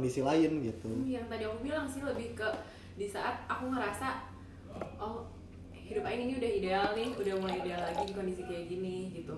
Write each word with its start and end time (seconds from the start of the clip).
kondisi 0.00 0.24
lain 0.24 0.64
gitu. 0.64 0.88
Yang 1.04 1.26
tadi 1.28 1.42
aku 1.44 1.58
bilang 1.60 1.84
sih 1.84 2.00
lebih 2.00 2.32
ke 2.32 2.48
di 2.96 3.04
saat 3.04 3.44
aku 3.44 3.68
ngerasa 3.68 4.24
oh 4.96 5.28
hidup 5.76 6.00
Aing 6.02 6.24
ini 6.24 6.32
udah 6.36 6.50
ideal 6.50 6.84
nih 6.94 7.08
udah 7.12 7.34
mulai 7.36 7.56
ideal 7.60 7.80
lagi 7.82 8.02
di 8.02 8.14
kondisi 8.14 8.42
kayak 8.42 8.64
gini 8.66 8.96
gitu. 9.12 9.36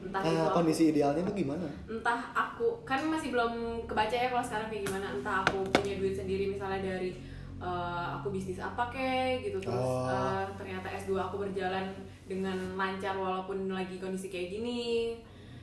Entah 0.00 0.20
itu 0.22 0.30
nah, 0.30 0.46
aku- 0.46 0.56
kondisi 0.56 0.82
idealnya 0.88 1.22
tuh 1.22 1.34
gimana? 1.34 1.66
Entah 1.84 2.20
aku 2.30 2.66
kan 2.84 3.02
masih 3.04 3.34
belum 3.34 3.52
kebaca 3.84 4.14
ya 4.14 4.30
kalau 4.30 4.44
sekarang 4.44 4.68
kayak 4.70 4.86
gimana. 4.86 5.06
Entah 5.10 5.42
aku 5.42 5.58
punya 5.68 5.98
duit 5.98 6.14
sendiri 6.14 6.46
misalnya 6.48 6.80
dari 6.86 7.10
eh, 7.58 8.06
aku 8.14 8.30
bisnis 8.30 8.56
apa 8.56 8.88
kek 8.88 9.42
gitu. 9.42 9.58
Terus 9.58 9.74
Oh. 9.74 10.06
eh, 10.06 10.46
ternyata 10.54 10.86
S2 10.94 11.18
aku 11.18 11.42
berjalan 11.42 11.90
dengan 12.24 12.56
lancar 12.72 13.18
walaupun 13.18 13.66
lagi 13.66 13.98
kondisi 13.98 14.30
kayak 14.30 14.54
gini 14.54 15.18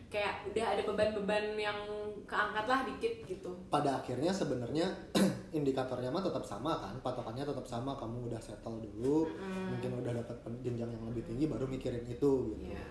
kayak 0.08 0.46
udah 0.46 0.66
ada 0.70 0.82
beban-beban 0.84 1.46
yang 1.54 1.76
keangkat 2.24 2.64
lah 2.64 2.80
dikit 2.84 3.14
gitu 3.26 3.52
pada 3.68 3.98
akhirnya 3.98 4.32
sebenarnya 4.32 4.88
indikatornya 5.54 6.08
mah 6.08 6.22
tetap 6.22 6.42
sama 6.42 6.76
kan 6.78 6.96
patokannya 6.98 7.44
tetap 7.44 7.64
sama 7.64 7.92
kamu 7.94 8.26
udah 8.26 8.38
settle 8.38 8.78
dulu 8.78 9.28
Mm-mm. 9.28 9.68
mungkin 9.72 9.92
udah 9.98 10.12
dapat 10.18 10.36
jenjang 10.62 10.88
yang 10.88 11.04
lebih 11.06 11.24
tinggi 11.24 11.46
baru 11.46 11.66
mikirin 11.66 12.04
itu 12.04 12.32
gitu 12.50 12.64
Iya. 12.66 12.84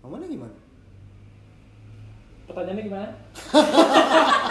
Mamanya 0.00 0.26
gimana 0.26 0.56
Pertanyaannya 2.44 2.84
gimana? 2.84 3.08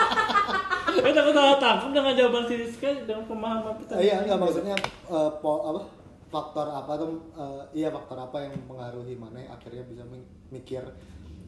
Gue 0.94 1.12
takut 1.12 1.30
salah 1.32 1.58
tangkap 1.58 1.90
dengan 1.92 2.14
jawaban 2.14 2.44
si 2.46 2.56
Rizka 2.56 2.90
dengan 3.02 3.26
pemahaman 3.26 3.66
Eh, 3.68 3.78
pertanyaan. 3.78 4.04
iya 4.04 4.16
nggak 4.24 4.40
maksudnya 4.40 4.76
eh, 5.08 5.30
po- 5.38 5.64
apa 5.64 5.82
faktor 6.34 6.66
apa 6.68 6.98
tuh 6.98 7.10
eh, 7.32 7.62
iya 7.76 7.90
faktor 7.90 8.18
apa 8.18 8.42
yang 8.42 8.58
mempengaruhi 8.58 9.14
mana 9.14 9.38
akhirnya 9.48 9.86
bisa 9.86 10.02
mi- 10.04 10.26
mikir 10.50 10.82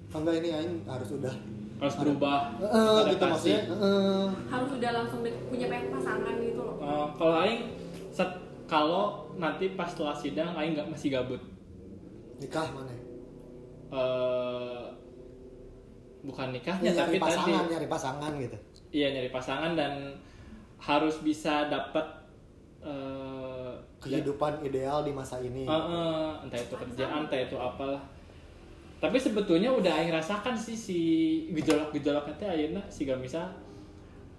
"Oh, 0.08 0.22
enggak 0.22 0.38
ini 0.38 0.50
aing 0.50 0.74
harus 0.86 1.10
udah 1.12 1.34
harus 1.76 1.96
berubah. 1.98 2.56
Eh, 2.56 2.64
eh, 2.64 3.00
gitu 3.12 3.20
adaptasi. 3.20 3.26
maksudnya 3.52 3.60
eh, 3.68 4.26
harus 4.48 4.70
udah 4.72 4.92
langsung 4.94 5.20
punya 5.44 5.68
pengen 5.68 5.88
pasangan 5.92 6.36
gitu 6.40 6.62
loh 6.62 6.76
Eh, 6.78 7.08
kalau 7.12 7.36
aing 7.42 7.62
set- 8.10 8.40
kalau 8.66 9.04
nanti 9.36 9.74
pas 9.74 9.86
setelah 9.86 10.14
sidang 10.14 10.54
aing 10.54 10.74
nggak 10.74 10.88
masih 10.88 11.10
gabut. 11.12 11.42
nikah 12.38 12.68
mana 12.70 12.94
Eh, 13.88 14.84
bukan 16.22 16.48
nikahnya 16.52 16.90
ya, 16.90 16.98
tapi 16.98 17.16
nyari 17.16 17.22
pasangan 17.22 17.54
tadi 17.56 17.72
nyari 17.72 17.88
pasangan 17.88 18.32
gitu 18.40 18.58
iya 18.92 19.08
nyari 19.10 19.30
pasangan 19.30 19.72
dan 19.74 19.94
harus 20.80 21.16
bisa 21.22 21.68
dapat 21.68 22.06
eh, 22.82 23.15
kehidupan 24.06 24.54
ideal 24.62 25.02
di 25.02 25.12
masa 25.12 25.42
ini 25.42 25.66
Eh, 25.66 25.74
eh, 25.74 26.30
entah 26.46 26.60
itu 26.62 26.76
kerjaan, 26.78 27.26
entah 27.26 27.40
itu 27.42 27.58
apalah. 27.58 28.02
Tapi 29.02 29.18
sebetulnya 29.20 29.70
udah 29.74 29.92
aing 30.02 30.14
rasakan 30.14 30.56
sih 30.56 30.78
si 30.78 31.00
gejolak-gejolaknya 31.52 32.34
teh 32.38 32.48
ayeuna 32.48 32.82
si 32.88 33.04
Gamisa 33.04 33.50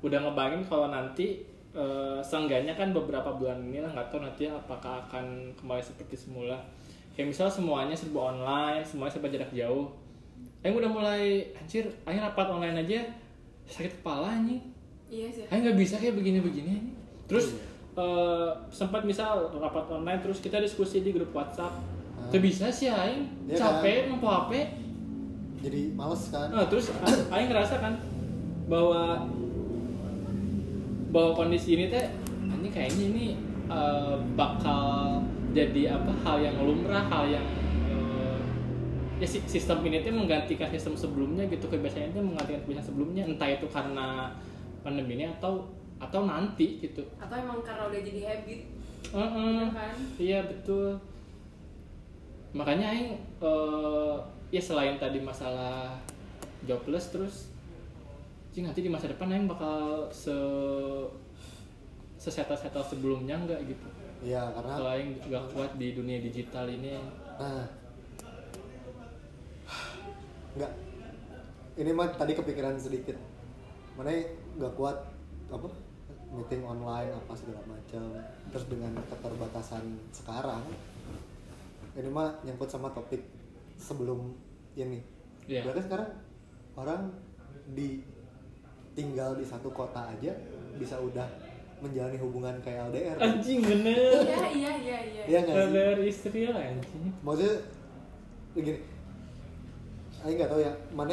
udah 0.00 0.18
ngebayangin 0.22 0.62
kalau 0.64 0.88
nanti 0.88 1.44
eh, 1.76 2.18
seenggaknya 2.24 2.72
kan 2.72 2.90
beberapa 2.90 3.36
bulan 3.36 3.60
ini 3.60 3.84
lah 3.84 3.90
nggak 3.92 4.08
tahu 4.08 4.24
nanti 4.24 4.48
apakah 4.48 5.02
akan 5.06 5.52
kembali 5.58 5.82
seperti 5.82 6.16
semula. 6.16 6.56
Kayak 7.12 7.32
misal 7.32 7.48
semuanya 7.48 7.96
serba 7.96 8.32
online, 8.32 8.84
semuanya 8.84 9.12
serba 9.12 9.28
jarak 9.28 9.52
jauh. 9.52 9.88
Aing 10.64 10.76
udah 10.76 10.90
mulai 10.90 11.52
anjir, 11.56 11.84
aing 12.04 12.20
rapat 12.20 12.48
online 12.48 12.80
aja 12.80 13.00
sakit 13.66 14.00
kepala 14.00 14.30
anjing. 14.30 14.62
iya 15.06 15.30
sih 15.30 15.46
Ayo 15.46 15.70
nggak 15.70 15.78
bisa 15.78 15.94
kayak 16.02 16.18
begini-begini. 16.18 16.82
Terus 17.30 17.54
eh, 17.96 18.48
sempat 18.68 19.02
misal 19.02 19.50
rapat 19.52 19.88
online 19.88 20.20
terus 20.20 20.38
kita 20.38 20.58
diskusi 20.58 21.00
di 21.00 21.10
grup 21.10 21.32
WhatsApp. 21.32 21.72
Hmm. 21.72 22.28
Tuh 22.28 22.38
bisa 22.38 22.68
sih 22.68 22.86
aing 22.86 23.24
Iya 23.46 23.56
capek 23.56 24.08
nempo 24.08 24.26
HP. 24.26 24.52
jadi 25.56 25.90
males 25.92 26.28
kan 26.28 26.48
Nah, 26.48 26.66
terus 26.66 26.92
aing 27.26 27.48
ngerasa 27.48 27.80
kan 27.80 27.96
bahwa 28.66 29.24
bahwa 31.08 31.30
kondisi 31.34 31.74
ini 31.74 31.88
teh 31.88 32.04
ini 32.46 32.68
kayaknya 32.68 33.04
ini 33.08 33.26
eh, 33.66 34.14
bakal 34.34 35.18
jadi 35.50 35.96
apa 35.96 36.12
hal 36.20 36.36
yang 36.38 36.56
lumrah, 36.60 37.00
hal 37.02 37.24
yang 37.26 37.46
eh, 37.88 38.38
ya 39.16 39.26
si- 39.26 39.46
sistem 39.46 39.80
ini 39.82 40.02
tuh 40.02 40.12
menggantikan 40.12 40.68
sistem 40.68 40.92
sebelumnya 40.92 41.48
gitu 41.48 41.66
kebiasaan 41.66 42.12
itu 42.12 42.20
menggantikan 42.20 42.60
kebiasaan 42.62 42.86
sebelumnya 42.86 43.22
entah 43.24 43.48
itu 43.48 43.64
karena 43.66 44.36
pandemi 44.82 45.16
ini 45.16 45.26
atau 45.30 45.64
atau 45.96 46.28
nanti 46.28 46.76
gitu. 46.78 47.00
atau 47.16 47.34
emang 47.36 47.64
karena 47.64 47.88
udah 47.88 48.00
jadi 48.04 48.20
habit 48.28 48.60
Heeh. 49.06 49.56
gitu 49.56 49.66
kan 49.72 49.94
Iya 50.18 50.38
betul. 50.44 50.88
Makanya 52.52 52.86
aing 52.92 53.10
eh, 53.40 54.14
ya 54.48 54.60
selain 54.60 54.96
tadi 54.96 55.20
masalah 55.20 55.96
jobless 56.64 57.12
terus 57.12 57.34
sih 58.50 58.64
nanti 58.64 58.80
di 58.80 58.88
masa 58.88 59.08
depan 59.08 59.28
aing 59.28 59.44
bakal 59.44 60.08
se 60.08 60.32
sesetel-setel 62.16 62.80
sebelumnya 62.82 63.36
enggak 63.36 63.60
gitu. 63.68 63.86
iya 64.24 64.48
karena 64.50 64.72
Kalau 64.80 64.90
aing 64.96 65.10
nggak 65.20 65.44
kuat 65.52 65.70
di 65.76 65.92
dunia 65.92 66.18
digital 66.18 66.64
ini. 66.66 66.96
Nah, 67.36 67.68
nggak. 70.56 70.72
Ini 71.76 71.90
mah 71.92 72.08
tadi 72.16 72.32
kepikiran 72.32 72.80
sedikit. 72.80 73.14
Mana 73.94 74.16
nggak 74.56 74.72
kuat 74.74 74.96
apa 75.46 75.68
meeting 76.36 76.62
online 76.62 77.10
apa 77.10 77.32
segala 77.32 77.60
macam. 77.64 78.02
Terus 78.52 78.64
dengan 78.68 78.92
keterbatasan 79.08 79.84
sekarang, 80.12 80.62
ini 81.94 82.08
mah 82.08 82.36
nyangkut 82.44 82.68
sama 82.68 82.92
topik 82.92 83.24
sebelum 83.76 84.36
ini. 84.74 85.00
Iya. 85.48 85.64
Berarti 85.64 85.82
sekarang 85.82 86.10
orang 86.76 87.02
di 87.72 88.04
tinggal 88.92 89.34
di 89.34 89.44
satu 89.44 89.72
kota 89.72 90.08
aja 90.08 90.32
bisa 90.76 90.96
udah 90.96 91.24
menjalani 91.76 92.16
hubungan 92.16 92.56
kayak 92.60 92.88
LDR. 92.88 93.16
Anjing 93.20 93.60
bener. 93.60 94.24
iya 94.24 94.48
iya 94.48 94.72
iya 94.72 94.98
iya 95.04 95.24
Iya? 95.28 95.40
Kabar 95.44 95.96
istri 96.00 96.48
lah 96.48 96.60
anjing. 96.62 97.12
maksudnya 97.20 97.56
begini 98.56 98.80
Aing 100.24 100.40
nggak 100.40 100.48
tahu 100.48 100.60
ya 100.64 100.72
mana 100.96 101.12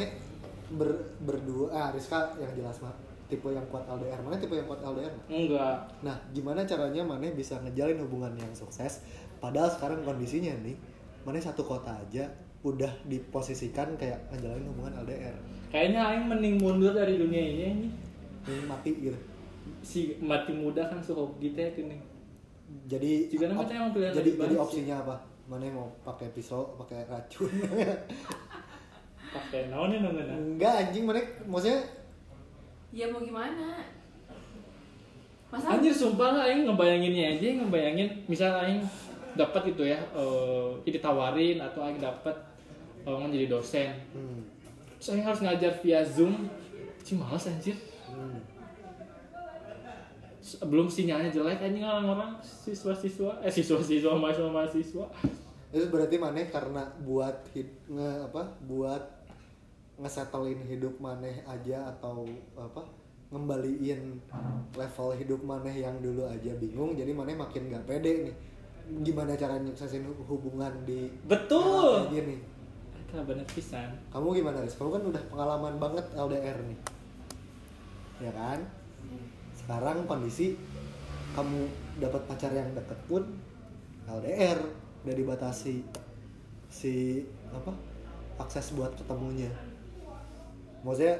ber, 0.71 0.89
berdua 1.21 1.67
ah 1.69 1.87
Rizka 1.91 2.31
yang 2.39 2.47
jelas 2.55 2.79
mah 2.79 2.95
tipe 3.33 3.49
yang 3.49 3.65
kuat 3.73 3.89
LDR 3.89 4.21
mana 4.21 4.37
tipe 4.37 4.53
yang 4.53 4.69
kuat 4.69 4.85
LDR? 4.85 5.13
Enggak. 5.25 5.89
nah 6.05 6.15
gimana 6.29 6.61
caranya 6.61 7.01
mana 7.01 7.25
bisa 7.33 7.57
ngejalin 7.65 7.97
hubungan 8.05 8.33
yang 8.37 8.53
sukses? 8.53 9.01
Padahal 9.41 9.73
sekarang 9.73 10.05
kondisinya 10.05 10.53
nih 10.61 10.77
mana 11.25 11.41
satu 11.41 11.65
kota 11.65 11.89
aja 11.89 12.29
udah 12.61 12.89
diposisikan 13.09 13.97
kayak 13.97 14.21
ngejalin 14.29 14.69
hubungan 14.69 15.01
LDR 15.01 15.33
Kayaknya 15.73 15.99
aing 16.05 16.25
mending 16.29 16.55
mundur 16.61 16.93
dari 16.93 17.17
dunia 17.17 17.41
ini 17.41 17.89
ini 18.45 18.61
mati 18.69 18.93
gitu. 19.01 19.17
Si 19.81 20.13
mati 20.21 20.53
muda 20.53 20.85
kan 20.85 21.01
suka 21.01 21.25
gitu 21.41 21.57
ya 21.57 21.73
jadi 22.89 23.11
nama 23.49 23.61
op- 23.63 23.69
emang 23.71 23.91
pilihan 23.93 24.13
jadi 24.13 24.29
jadi 24.37 24.55
opsinya 24.57 24.95
apa? 25.05 25.15
Mana 25.49 25.67
mau 25.75 25.91
pakai 26.07 26.31
pisau 26.31 26.73
pakai 26.79 27.05
racun? 27.09 27.51
Pakai 29.33 29.65
naon 29.73 29.89
ya 29.89 30.05
namanya? 30.05 30.37
enggak 30.37 30.73
anjing 30.77 31.09
mana 31.09 31.17
maksudnya 31.49 31.81
ya 32.93 33.09
mau 33.09 33.19
gimana 33.25 33.81
masa 35.49 35.77
Anjir 35.77 35.93
sumpah 35.93 36.29
lah 36.33 36.43
aing 36.49 36.65
ngebayanginnya 36.65 37.37
aja 37.37 37.61
ngebayangin 37.61 38.09
misal 38.25 38.53
aing 38.61 38.81
dapat 39.33 39.73
gitu 39.73 39.85
ya 39.85 39.97
eh 40.13 40.89
ditawarin 40.89 41.57
atau 41.61 41.85
aing 41.85 42.01
dapat 42.01 42.33
eh, 43.05 43.17
menjadi 43.17 43.49
dosen. 43.53 43.89
hmm, 44.13 44.41
Terus 44.97 45.09
aing 45.13 45.25
harus 45.25 45.41
ngajar 45.41 45.73
via 45.81 46.01
Zoom. 46.05 46.49
Cih 47.03 47.17
males 47.19 47.45
anjir. 47.49 47.77
hmm. 48.09 48.39
Belum 50.69 50.89
sinyalnya 50.89 51.33
jelek 51.33 51.61
anjing 51.61 51.85
orang-orang 51.85 52.37
siswa-siswa 52.41 53.41
eh 53.41 53.53
siswa-siswa 53.53 54.13
mahasiswa-mahasiswa. 54.17 55.05
itu 55.73 55.89
berarti 55.89 56.21
maneh 56.21 56.53
karena 56.53 56.85
buat 57.01 57.49
hid, 57.57 57.65
nge 57.89 58.29
apa 58.29 58.45
buat 58.69 59.22
ngesetelin 59.97 60.61
hidup 60.65 60.97
maneh 60.97 61.45
aja 61.45 61.93
atau 61.93 62.25
apa 62.57 62.81
ngembaliin 63.29 64.17
level 64.73 65.09
hidup 65.17 65.41
maneh 65.41 65.81
yang 65.81 65.97
dulu 66.01 66.25
aja 66.25 66.53
bingung 66.57 66.93
jadi 66.93 67.09
maneh 67.13 67.33
makin 67.33 67.69
gak 67.69 67.85
pede 67.85 68.29
nih 68.29 68.35
gimana 69.01 69.33
cara 69.33 69.57
nyuksesin 69.57 70.05
hu- 70.05 70.25
hubungan 70.27 70.73
di 70.85 71.09
Betul. 71.25 72.09
kayak 72.09 72.11
gini 72.13 72.37
bener 73.13 73.45
pisan. 73.45 73.93
kamu 74.09 74.41
gimana 74.41 74.57
Riz? 74.65 74.73
kamu 74.73 74.89
kan 74.97 75.03
udah 75.05 75.23
pengalaman 75.29 75.77
banget 75.77 76.05
LDR 76.17 76.57
nih 76.65 76.79
ya 78.25 78.31
kan 78.33 78.59
sekarang 79.53 80.09
kondisi 80.09 80.57
kamu 81.37 81.69
dapat 82.01 82.21
pacar 82.25 82.49
yang 82.53 82.73
deket 82.73 82.97
pun 83.05 83.21
LDR 84.09 84.57
udah 85.05 85.13
dibatasi 85.13 85.85
si 86.73 87.21
apa 87.53 87.69
akses 88.41 88.73
buat 88.73 88.97
ketemunya 88.97 89.53
maksudnya 90.83 91.15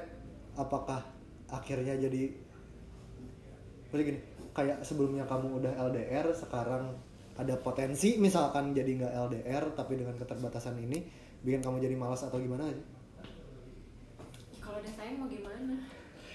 apakah 0.54 1.02
akhirnya 1.48 1.96
jadi 1.98 2.30
maksudnya 3.86 4.06
gini 4.06 4.20
kayak 4.52 4.78
sebelumnya 4.82 5.24
kamu 5.24 5.58
udah 5.58 5.74
LDR 5.90 6.30
sekarang 6.30 6.94
ada 7.34 7.58
potensi 7.58 8.16
misalkan 8.16 8.70
jadi 8.72 9.02
nggak 9.02 9.14
LDR 9.26 9.64
tapi 9.74 9.98
dengan 9.98 10.14
keterbatasan 10.14 10.78
ini 10.78 11.02
bikin 11.42 11.60
kamu 11.60 11.82
jadi 11.82 11.96
malas 11.96 12.22
atau 12.22 12.38
gimana 12.38 12.64
aja? 12.64 12.84
Kalau 14.60 14.78
udah 14.78 14.94
sayang 14.94 15.16
mau 15.18 15.28
gimana? 15.28 15.76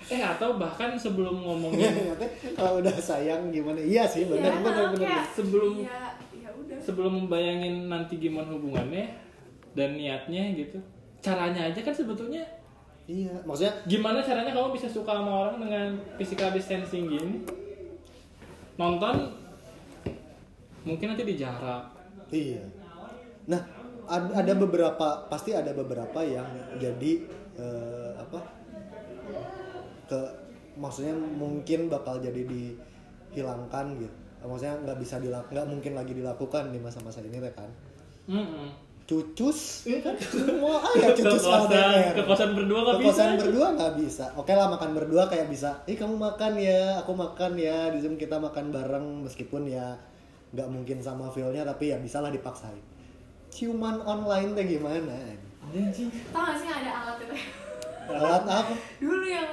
Eh 0.09 0.21
atau 0.21 0.57
bahkan 0.57 0.97
sebelum 0.97 1.39
ngomongin 1.39 1.85
Maksudnya 1.87 2.29
kalau 2.59 2.81
udah 2.81 2.97
sayang 2.99 3.49
gimana? 3.49 3.79
Iya 3.79 4.05
sih 4.05 4.27
benar 4.27 4.51
Iya, 4.51 4.61
benar 4.61 4.85
benar 4.93 5.07
kayak, 5.07 5.25
Sebelum- 5.33 5.79
iya, 5.79 5.99
ya 6.35 6.51
udah. 6.51 6.77
sebelum 6.77 7.13
membayangin 7.25 7.87
nanti 7.87 8.19
gimana 8.19 8.51
hubungannya 8.51 9.07
dan 9.73 9.95
niatnya 9.95 10.43
gitu. 10.53 10.77
Caranya 11.21 11.71
aja 11.71 11.81
kan 11.81 11.95
sebetulnya 11.95 12.43
iya 13.09 13.33
maksudnya 13.43 13.73
gimana 13.89 14.21
caranya 14.21 14.53
kamu 14.53 14.77
bisa 14.77 14.85
suka 14.87 15.17
sama 15.17 15.49
orang 15.49 15.57
dengan 15.65 15.87
physical 16.21 16.53
distancing 16.53 17.09
gini 17.09 17.41
nonton 18.77 19.33
mungkin 20.85 21.17
nanti 21.17 21.25
di 21.25 21.35
jarak 21.35 21.99
Iya. 22.29 22.61
Nah, 23.49 23.57
ad- 24.05 24.37
ada 24.37 24.53
beberapa 24.53 25.25
pasti 25.33 25.57
ada 25.57 25.73
beberapa 25.73 26.21
yang 26.21 26.45
jadi 26.77 27.25
eh, 27.57 28.13
apa? 28.21 28.41
ke 30.09 30.21
maksudnya 30.77 31.13
mungkin 31.17 31.89
bakal 31.89 32.21
jadi 32.21 32.45
dihilangkan 32.45 33.97
gitu. 33.97 34.17
Maksudnya 34.45 34.77
nggak 34.85 34.99
bisa 35.01 35.17
dilak 35.21 35.49
nggak 35.49 35.69
mungkin 35.69 35.93
lagi 35.97 36.13
dilakukan 36.13 36.69
di 36.69 36.81
masa-masa 36.81 37.25
ini 37.25 37.41
teh 37.41 37.53
kan. 37.53 37.69
Mm-mm. 38.29 38.69
Cucus, 39.09 39.89
semua 40.21 40.85
ada 40.85 41.17
cucus 41.17 41.41
Ke 41.41 41.49
kosan- 41.49 41.65
LDR. 41.65 42.13
ke 42.13 42.23
kosan 42.23 42.51
berdua 42.53 42.79
nggak 42.85 42.99
bisa 42.99 43.09
kosan 43.09 43.25
aja. 43.27 43.41
berdua 43.41 43.67
nggak 43.73 43.93
bisa. 43.97 44.25
Oke 44.37 44.53
lah 44.53 44.69
makan 44.69 44.91
berdua 44.93 45.23
kayak 45.25 45.49
bisa. 45.49 45.71
Eh 45.83 45.97
kamu 45.97 46.13
makan 46.15 46.53
ya, 46.55 47.01
aku 47.01 47.17
makan 47.17 47.57
ya. 47.57 47.89
Di 47.89 47.99
Zoom 47.99 48.15
kita 48.15 48.37
makan 48.37 48.69
bareng 48.69 49.25
meskipun 49.25 49.65
ya 49.65 49.97
nggak 50.51 50.69
mungkin 50.69 51.01
sama 51.01 51.25
feelnya 51.27 51.65
tapi 51.65 51.89
ya 51.89 51.97
bisalah 51.97 52.29
dipaksain. 52.29 52.77
Ciuman 53.49 53.97
online 53.99 54.53
teh 54.53 54.67
gimana? 54.69 55.17
Anjing. 55.65 56.13
tau 56.29 56.45
gak 56.45 56.57
sih 56.59 56.69
ada 56.71 56.91
alat 57.03 57.17
itu 57.19 57.35
Alat 58.07 58.45
apa? 58.45 58.73
dulu 58.99 59.25
yang 59.27 59.49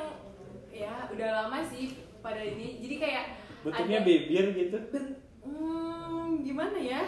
ya 0.69 1.07
udah 1.07 1.29
lama 1.41 1.59
sih 1.65 1.91
pada 2.19 2.39
ini 2.39 2.79
jadi 2.79 2.95
kayak 2.97 3.23
bentuknya 3.61 3.99
ada- 3.99 4.05
bibir 4.05 4.45
gitu 4.53 4.77
ben- 4.89 5.15
hmm, 5.41 6.39
gimana 6.41 6.75
ya 6.77 7.03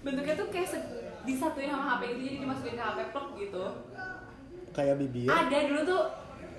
bentuknya 0.00 0.34
tuh 0.36 0.46
kayak 0.46 0.68
se- 0.68 0.86
disatuin 1.26 1.68
sama 1.68 1.84
HP 1.92 2.02
itu 2.08 2.20
jadi 2.22 2.36
dimasukin 2.40 2.74
ke 2.74 2.84
HP 2.84 2.98
plug 3.10 3.28
gitu 3.36 3.64
Kayak 4.70 4.94
bibir. 4.98 5.26
ada 5.26 5.58
dulu 5.64 5.80
tuh 5.84 6.02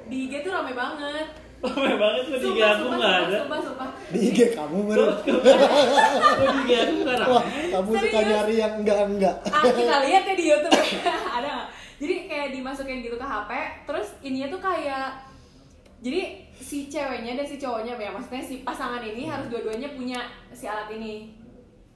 di 0.06 0.18
IG 0.26 0.42
tuh 0.42 0.52
rame 0.52 0.74
banget 0.74 1.28
Lama 1.58 1.90
banget 1.92 2.24
kok 2.24 2.38
di 2.38 2.48
IG 2.48 2.60
aku 2.62 2.78
sumpah, 2.84 2.98
nggak 2.98 3.16
ada 3.24 3.38
sumpah, 3.40 3.60
sumpah. 3.60 3.88
Di 4.08 4.20
IG 4.24 4.40
kamu 4.54 4.78
baru. 4.86 5.06
kok 5.10 5.38
di 6.38 6.48
IG 6.60 6.72
aku 6.78 6.94
nggak 7.00 7.18
Wah, 7.24 7.42
rame 7.42 7.66
kamu 7.68 7.90
suka 7.90 8.08
Serius? 8.14 8.28
nyari 8.28 8.56
yang 8.56 8.74
enggak-enggak. 8.78 9.36
ah 9.48 9.64
kita 9.78 9.96
lihat 10.04 10.24
ya 10.24 10.34
di 10.34 10.46
YouTube 10.46 10.74
ada 11.38 11.50
nggak 11.50 11.68
jadi 11.98 12.16
kayak 12.26 12.48
dimasukin 12.54 12.98
gitu 13.02 13.16
ke 13.16 13.26
HP 13.26 13.52
terus 13.84 14.08
ininya 14.22 14.48
tuh 14.50 14.62
kayak 14.62 15.08
jadi 15.98 16.22
si 16.54 16.86
ceweknya 16.86 17.34
dan 17.34 17.42
si 17.44 17.58
cowoknya 17.58 17.94
ya 17.96 18.12
maksudnya 18.12 18.38
si 18.40 18.62
pasangan 18.62 19.02
ini 19.02 19.26
harus 19.26 19.46
dua-duanya 19.48 19.90
punya 19.92 20.20
si 20.52 20.66
alat 20.66 20.90
ini 20.92 21.34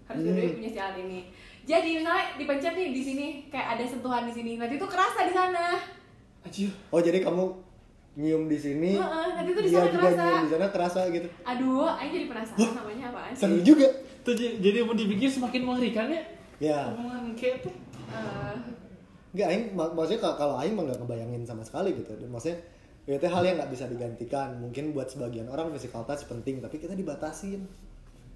harus 0.06 0.22
dua-duanya 0.24 0.50
Hmm. 0.50 0.58
punya 0.58 0.70
si 0.70 0.80
alat 0.80 0.98
ini 1.00 1.20
jadi 1.72 1.90
misalnya 1.96 2.26
dipencet 2.36 2.74
nih 2.74 2.90
di 2.92 3.02
sini 3.02 3.26
kayak 3.48 3.68
ada 3.74 3.84
sentuhan 3.86 4.24
di 4.24 4.34
sini 4.34 4.52
nanti 4.56 4.76
tuh 4.76 4.86
kerasa 4.86 5.24
di 5.24 5.32
sana 5.32 5.80
Anjir. 6.42 6.68
Oh, 6.90 6.98
jadi 6.98 7.22
kamu 7.22 7.44
nyium 8.14 8.46
di 8.46 8.58
sini. 8.58 8.98
Heeh, 8.98 9.28
nanti 9.32 9.50
tuh 9.52 9.62
di 9.62 9.70
sana 9.70 9.88
kerasa. 9.88 10.20
nyium 10.20 10.42
di 10.42 10.52
sana 10.52 10.66
kerasa 10.68 11.00
gitu. 11.08 11.28
aduh 11.44 11.88
aku 11.88 12.10
jadi 12.10 12.26
penasaran 12.28 12.74
namanya 12.76 13.06
apaan 13.08 13.32
sih 13.32 13.42
Seru 13.42 13.58
juga. 13.64 13.88
Tuh 14.22 14.34
jadi 14.36 14.78
mau 14.82 14.92
dipikir 14.92 15.26
semakin 15.28 15.62
mengerikan 15.64 16.06
ya 16.08 16.22
Ya. 16.60 16.80
omongan 16.90 17.32
kayak 17.34 17.62
tuh 17.62 17.74
Eh, 18.12 18.56
Enggak, 19.32 19.48
aing 19.48 19.64
mak- 19.72 19.94
maksudnya 19.94 20.20
ka- 20.20 20.36
kalau 20.36 20.58
aing 20.58 20.76
mah 20.76 20.84
nggak 20.84 21.00
ngebayangin 21.00 21.48
sama 21.48 21.64
sekali 21.64 21.96
gitu. 21.96 22.12
Maksudnya 22.22 22.60
ya 23.02 23.16
itu 23.16 23.24
hal 23.26 23.40
yang 23.42 23.56
nggak 23.56 23.72
bisa 23.72 23.88
digantikan. 23.88 24.60
Mungkin 24.60 24.92
buat 24.92 25.08
sebagian 25.08 25.48
orang 25.48 25.72
physical 25.72 26.04
touch 26.04 26.28
penting, 26.28 26.60
tapi 26.60 26.76
kita 26.76 26.92
dibatasin. 26.92 27.64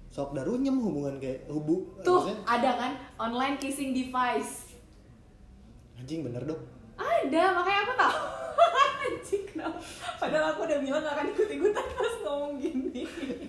Sok 0.08 0.32
darunyem 0.32 0.76
hubungan 0.76 1.20
kayak 1.20 1.44
hubu. 1.46 1.92
tuh 2.00 2.24
maksudnya, 2.24 2.40
ada 2.48 2.70
kan 2.74 2.92
online 3.18 3.56
kissing 3.56 3.92
device 3.92 4.66
anjing 5.96 6.20
bener 6.22 6.44
dong. 6.44 6.60
Ada, 6.96 7.56
makanya 7.56 7.80
aku 7.84 7.94
tahu. 7.96 8.16
Anjing 9.06 9.44
kenapa? 9.48 9.78
Padahal 10.16 10.52
aku 10.52 10.60
udah 10.64 10.78
bilang 10.80 11.00
gak 11.00 11.14
akan 11.16 11.26
ikut-ikutan 11.32 11.86
pas 11.92 12.14
ngomong 12.24 12.54
gini. 12.56 13.00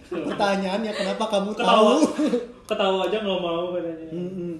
Pertanyaannya 0.07 0.91
kenapa 0.91 1.23
kamu 1.27 1.49
ketawa 1.55 1.95
tahu? 1.95 1.99
ketawa 2.67 2.99
aja 3.07 3.17
nggak 3.23 3.39
mau 3.39 3.71
katanya 3.71 4.07
Mm-mm. 4.11 4.53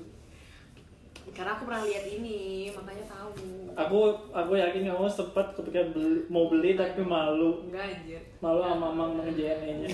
Karena 1.38 1.54
aku 1.54 1.70
pernah 1.70 1.86
lihat 1.86 2.06
ini, 2.10 2.40
makanya 2.74 3.06
tahu. 3.06 3.30
aku 3.78 3.98
aku 4.34 4.52
yakin 4.58 4.90
kamu 4.90 5.06
sempat 5.06 5.54
ketika 5.54 5.86
beli, 5.94 6.26
mau 6.28 6.50
beli 6.50 6.74
tapi 6.74 7.06
malu 7.06 7.62
Enggak 7.64 7.94
anjir. 7.94 8.22
malu 8.42 8.60
sama 8.60 8.90
mang 8.90 9.14
mang 9.14 9.30
JNE 9.30 9.86
nya 9.86 9.90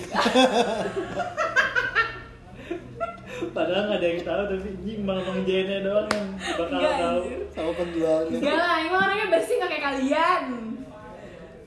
padahal 3.52 3.82
nggak 3.84 3.98
ada 4.00 4.06
yang 4.08 4.22
tahu 4.24 4.42
tapi 4.48 4.68
ini 4.80 4.92
mang 5.00 5.20
mang 5.20 5.44
JNE 5.44 5.84
doang 5.84 6.08
yang 6.08 6.28
bakal 6.32 6.64
Enggak 6.72 6.94
tahu 6.96 7.18
anjir. 7.20 7.40
Sama 7.52 7.70
penjualnya. 7.76 8.36
Enggak 8.40 8.56
lah, 8.56 8.74
emang 8.80 9.00
orangnya 9.04 9.26
bersih 9.28 9.54
gak 9.60 9.68
kayak 9.68 9.84
kalian. 9.84 10.44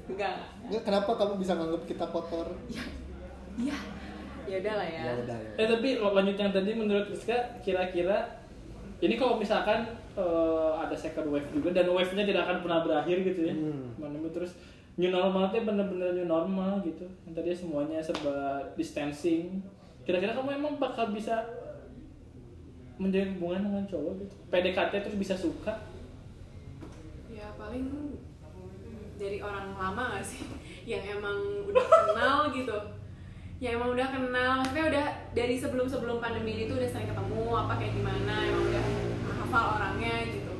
Enggak. 0.07 0.33
Nggak, 0.67 0.81
kenapa 0.83 1.09
kamu 1.13 1.33
bisa 1.37 1.51
nganggap 1.53 1.83
kita 1.85 2.05
kotor? 2.09 2.47
Iya. 3.57 3.77
Ya 4.47 4.55
udah 4.57 4.73
lah 4.73 4.87
ya. 4.87 5.01
Ya 5.03 5.13
udah 5.21 5.37
ya. 5.37 5.49
eh 5.53 5.67
tapi 5.67 5.87
lanjut 5.99 6.35
yang 6.35 6.49
tadi 6.49 6.71
menurut 6.71 7.05
Rizka 7.07 7.37
kira-kira 7.61 8.17
ini 8.97 9.13
kalau 9.13 9.37
misalkan 9.37 9.85
eh, 10.17 10.71
ada 10.73 10.95
second 10.97 11.29
wave 11.29 11.45
juga 11.53 11.69
dan 11.69 11.85
wave-nya 11.93 12.25
tidak 12.25 12.49
akan 12.49 12.57
pernah 12.65 12.79
berakhir 12.81 13.17
gitu 13.21 13.41
ya. 13.45 13.53
Hmm. 13.53 13.93
Terus 14.33 14.57
new 14.97 15.13
normal 15.13 15.53
itu 15.53 15.61
bener-bener 15.61 16.09
new 16.17 16.25
normal 16.25 16.81
gitu. 16.81 17.05
Yang 17.29 17.33
tadi 17.37 17.49
semuanya 17.53 17.99
serba 18.01 18.65
distancing. 18.73 19.61
Kira-kira 20.01 20.33
kamu 20.33 20.57
emang 20.57 20.73
bakal 20.81 21.13
bisa 21.13 21.45
menjalin 22.97 23.37
hubungan 23.37 23.69
dengan 23.69 23.83
cowok 23.85 24.13
gitu? 24.25 24.35
PDKT 24.49 24.93
terus 25.05 25.17
bisa 25.21 25.35
suka? 25.37 25.73
Ya 27.29 27.53
paling 27.53 28.17
dari 29.21 29.37
orang 29.45 29.77
lama 29.77 30.17
gak 30.17 30.25
sih? 30.25 30.41
Yang 30.97 31.21
emang 31.21 31.37
udah 31.69 31.85
kenal 31.85 32.49
gitu 32.49 32.96
Ya 33.57 33.73
emang 33.73 33.89
udah 33.89 34.07
kenal, 34.07 34.61
maksudnya 34.61 34.85
udah 34.87 35.05
dari 35.33 35.57
sebelum-sebelum 35.57 36.21
pandemi 36.21 36.53
ini 36.53 36.63
tuh 36.65 36.77
udah 36.77 36.85
sering 36.87 37.09
ketemu 37.09 37.41
apa 37.49 37.73
kayak 37.73 37.89
gimana 37.91 38.33
Emang 38.45 38.63
udah 38.63 38.83
hafal 39.35 39.65
orangnya 39.75 40.13
gitu. 40.29 40.53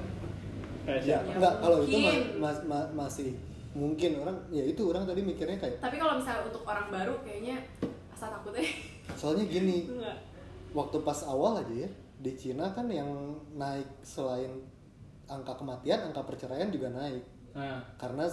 Kayak 0.81 0.99
Ya, 0.99 1.17
siapa? 1.21 1.29
enggak 1.35 1.53
kalau 1.59 1.77
itu 1.83 1.97
ma- 1.99 2.17
ma- 2.41 2.65
ma- 2.65 2.91
masih 2.97 3.37
mungkin 3.71 4.17
orang 4.17 4.37
ya 4.49 4.63
itu 4.63 4.81
orang 4.81 5.05
tadi 5.05 5.21
mikirnya 5.21 5.57
kayak 5.57 5.77
Tapi 5.77 5.95
kalau 5.95 6.17
misalnya 6.17 6.41
untuk 6.43 6.63
orang 6.63 6.87
baru 6.89 7.13
kayaknya 7.21 7.61
asa 8.09 8.31
takutnya 8.31 8.65
soalnya 9.13 9.45
gini 9.45 9.85
Enggak. 9.93 10.17
waktu 10.73 10.97
pas 10.99 11.19
awal 11.23 11.61
aja 11.61 11.85
ya 11.85 11.89
di 12.17 12.31
Cina 12.33 12.65
kan 12.71 12.89
yang 12.89 13.05
naik 13.53 13.85
selain 14.01 14.49
angka 15.25 15.53
kematian 15.53 16.01
angka 16.01 16.25
perceraian 16.25 16.71
juga 16.71 16.89
naik. 16.89 17.21
Nah. 17.53 17.77
Karena 17.93 18.25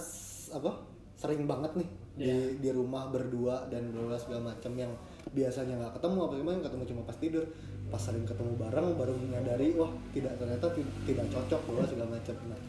apa 0.49 0.71
sering 1.13 1.45
banget 1.45 1.69
nih 1.75 1.89
di 2.15 2.23
Iya. 2.23 2.35
di 2.57 2.69
rumah 2.71 3.11
berdua 3.11 3.67
dan 3.67 3.91
berdua 3.91 4.15
segala 4.15 4.49
macam 4.49 4.71
yang 4.73 4.91
biasanya 5.29 5.75
nggak 5.75 5.93
ketemu 5.99 6.17
apa 6.21 6.33
gimana 6.35 6.57
ketemu 6.63 6.83
cuma 6.87 7.01
pas 7.03 7.17
tidur. 7.17 7.45
Pas 7.85 8.01
sering 8.01 8.23
ketemu 8.23 8.55
bareng 8.55 8.87
baru 8.95 9.13
menyadari 9.13 9.75
wah 9.75 9.91
tidak 10.09 10.33
ternyata 10.35 10.67
ti- 10.71 10.93
tidak 11.05 11.27
cocok 11.29 11.59
berdua 11.67 11.85
segala 11.85 12.09
macam. 12.15 12.35
Nah 12.47 12.59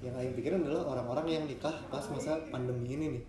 yang 0.00 0.14
Aing 0.14 0.32
pikirin 0.32 0.60
adalah 0.60 0.84
orang-orang 0.90 1.26
yang 1.30 1.44
nikah 1.44 1.72
pas 1.88 2.04
masa 2.08 2.36
pandemi 2.48 2.92
ini 2.92 3.06
nih. 3.16 3.24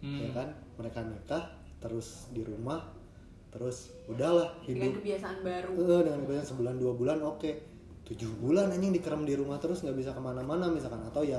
Hmm. 0.00 0.18
ya 0.18 0.28
kan? 0.32 0.48
Mereka 0.76 0.98
nikah 1.04 1.44
terus 1.78 2.28
di 2.30 2.40
rumah 2.40 2.80
terus 3.50 3.90
udahlah 4.06 4.50
Dengan 4.62 4.90
hidup. 4.90 5.02
kebiasaan 5.02 5.38
baru. 5.42 5.70
Eh, 5.74 6.02
dengan 6.06 6.20
kebiasaan 6.22 6.48
sebulan 6.48 6.74
dua 6.76 6.92
bulan 6.94 7.18
oke. 7.20 7.50
Tujuh 8.06 8.30
bulan 8.38 8.70
anjing 8.70 8.90
dikerem 8.90 9.22
di 9.22 9.34
rumah 9.34 9.58
terus 9.58 9.82
nggak 9.82 9.94
bisa 9.94 10.10
ke 10.10 10.18
mana-mana 10.18 10.66
misalkan. 10.66 11.02
Atau 11.02 11.22
ya 11.22 11.38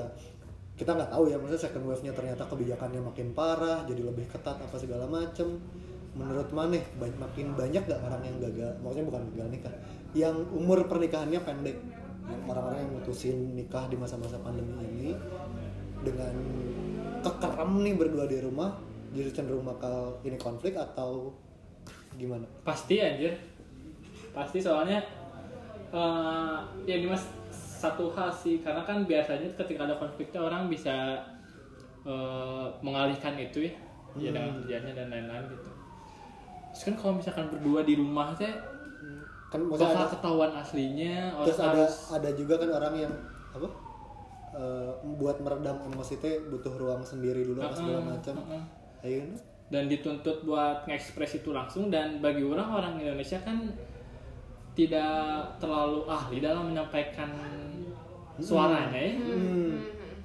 kita 0.82 0.98
nggak 0.98 1.14
tahu 1.14 1.30
ya 1.30 1.38
maksudnya 1.38 1.62
second 1.62 1.86
wave 1.86 2.02
nya 2.02 2.10
ternyata 2.10 2.42
kebijakannya 2.50 2.98
makin 2.98 3.30
parah 3.38 3.86
jadi 3.86 4.02
lebih 4.02 4.26
ketat 4.26 4.58
apa 4.58 4.74
segala 4.74 5.06
macem. 5.06 5.62
Menurut 6.12 6.50
maneh 6.52 6.82
ba- 7.00 7.18
makin 7.22 7.56
banyak 7.56 7.88
gak 7.88 8.02
orang 8.04 8.20
yang 8.20 8.36
gagal? 8.36 8.68
Maksudnya 8.84 9.06
bukan 9.08 9.22
gagal 9.32 9.48
nikah 9.48 9.74
yang 10.12 10.36
umur 10.52 10.84
pernikahannya 10.90 11.40
pendek. 11.40 11.78
Orang-orang 12.44 12.82
yang 12.82 12.92
mutusin 12.98 13.54
nikah 13.54 13.86
di 13.88 13.96
masa-masa 13.96 14.36
pandemi 14.42 14.74
ini 14.82 15.10
dengan 16.02 16.34
kekerem 17.22 17.72
nih 17.86 17.94
berdua 17.94 18.26
di 18.26 18.38
rumah 18.42 18.74
jadi 19.14 19.30
cenderung 19.30 19.64
bakal 19.64 20.18
ini 20.26 20.36
konflik 20.36 20.74
atau 20.74 21.30
gimana? 22.18 22.44
Pasti 22.66 22.98
anjir. 22.98 23.32
Pasti 24.34 24.58
soalnya 24.58 25.00
eh 25.92 26.58
ya 26.88 26.94
ini 26.96 27.06
mas 27.06 27.24
satu 27.82 28.14
hal 28.14 28.30
sih 28.30 28.62
karena 28.62 28.86
kan 28.86 29.02
biasanya 29.02 29.50
ketika 29.58 29.80
ada 29.82 29.96
konfliknya 29.98 30.38
orang 30.38 30.70
bisa 30.70 31.18
eh, 32.02 32.66
mengalihkan 32.80 33.34
itu 33.36 33.66
ya 33.66 33.74
ya 34.12 34.28
Hmm. 34.28 34.36
dengan 34.36 34.50
kerjanya 34.60 34.92
dan 34.92 35.06
lain-lain 35.08 35.44
gitu 35.48 35.70
terus 36.68 36.82
kan 36.84 36.94
kalau 37.00 37.12
misalkan 37.16 37.48
berdua 37.48 37.80
di 37.80 37.94
rumah 37.96 38.36
teh 38.36 38.52
kan 39.48 39.60
bakal 39.72 39.88
ada, 39.88 40.04
ketahuan 40.04 40.52
aslinya 40.52 41.32
orang 41.32 41.46
terus 41.48 41.60
ada 41.60 41.68
harus 41.80 41.94
ada 42.12 42.30
juga 42.36 42.54
kan 42.60 42.70
orang 42.76 42.94
yang 43.08 43.12
apa 43.56 43.68
eh, 44.52 44.90
buat 45.16 45.40
meredam 45.40 45.76
emosi 45.88 46.20
teh 46.20 46.44
butuh 46.52 46.76
ruang 46.76 47.00
sendiri 47.00 47.40
dulu 47.40 47.64
apa 47.64 47.72
segala 47.72 48.04
Heeh, 48.04 48.12
macam 48.12 48.34
heeh. 48.36 48.62
ayo 49.08 49.20
dan 49.72 49.88
dituntut 49.88 50.44
buat 50.44 50.84
ngekspres 50.84 51.40
itu 51.40 51.48
langsung 51.56 51.88
dan 51.88 52.20
bagi 52.20 52.44
orang 52.44 52.68
orang 52.68 52.94
Indonesia 53.00 53.40
kan 53.40 53.64
tidak 54.76 55.56
terlalu 55.56 56.04
ahli 56.04 56.36
dalam 56.44 56.68
menyampaikan 56.68 57.32
suaranya 58.42 58.98
ya. 58.98 59.12
hmm. 59.14 59.72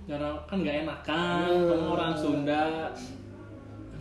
Karena 0.08 0.30
kan 0.50 0.58
nggak 0.64 0.78
enak 0.88 1.00
kan, 1.06 1.46
Hmm. 1.46 1.68
kamu 1.70 1.88
orang 1.94 2.14
Sunda 2.18 2.64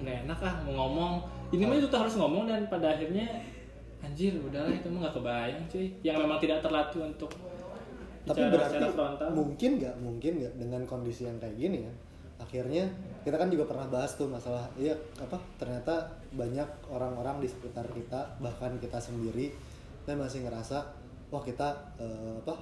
nggak 0.00 0.16
enak 0.24 0.38
ah 0.40 0.54
mau 0.64 0.72
ngomong. 0.84 1.14
Ini 1.54 1.62
mah 1.62 1.76
itu 1.78 1.86
harus 1.92 2.14
ngomong 2.18 2.50
dan 2.50 2.66
pada 2.66 2.96
akhirnya 2.96 3.26
anjir 4.02 4.34
udahlah 4.40 4.72
itu 4.72 4.86
mah 4.90 5.06
nggak 5.06 5.14
kebayang 5.18 5.62
cuy. 5.70 5.86
Yang 6.02 6.16
memang 6.24 6.38
tidak 6.40 6.58
terlatih 6.64 7.00
untuk 7.06 7.30
tapi 8.26 8.42
bicara 8.42 8.52
berarti 8.58 8.74
secara 8.74 8.90
frontal. 8.90 9.28
mungkin 9.30 9.70
nggak 9.78 9.94
mungkin 10.02 10.32
nggak 10.42 10.54
dengan 10.58 10.82
kondisi 10.82 11.22
yang 11.30 11.38
kayak 11.38 11.56
gini 11.56 11.86
ya 11.86 11.92
akhirnya 12.36 12.84
kita 13.22 13.38
kan 13.38 13.48
juga 13.48 13.64
pernah 13.70 13.86
bahas 13.86 14.18
tuh 14.18 14.26
masalah 14.26 14.66
iya 14.76 14.92
apa 15.22 15.38
ternyata 15.56 16.10
banyak 16.34 16.66
orang-orang 16.90 17.40
di 17.40 17.48
sekitar 17.48 17.86
kita 17.94 18.26
bahkan 18.42 18.76
kita 18.82 18.98
sendiri 18.98 19.54
dan 20.04 20.18
masih 20.18 20.42
ngerasa 20.42 20.84
wah 21.30 21.42
kita 21.42 21.70
eh, 22.02 22.34
apa 22.42 22.54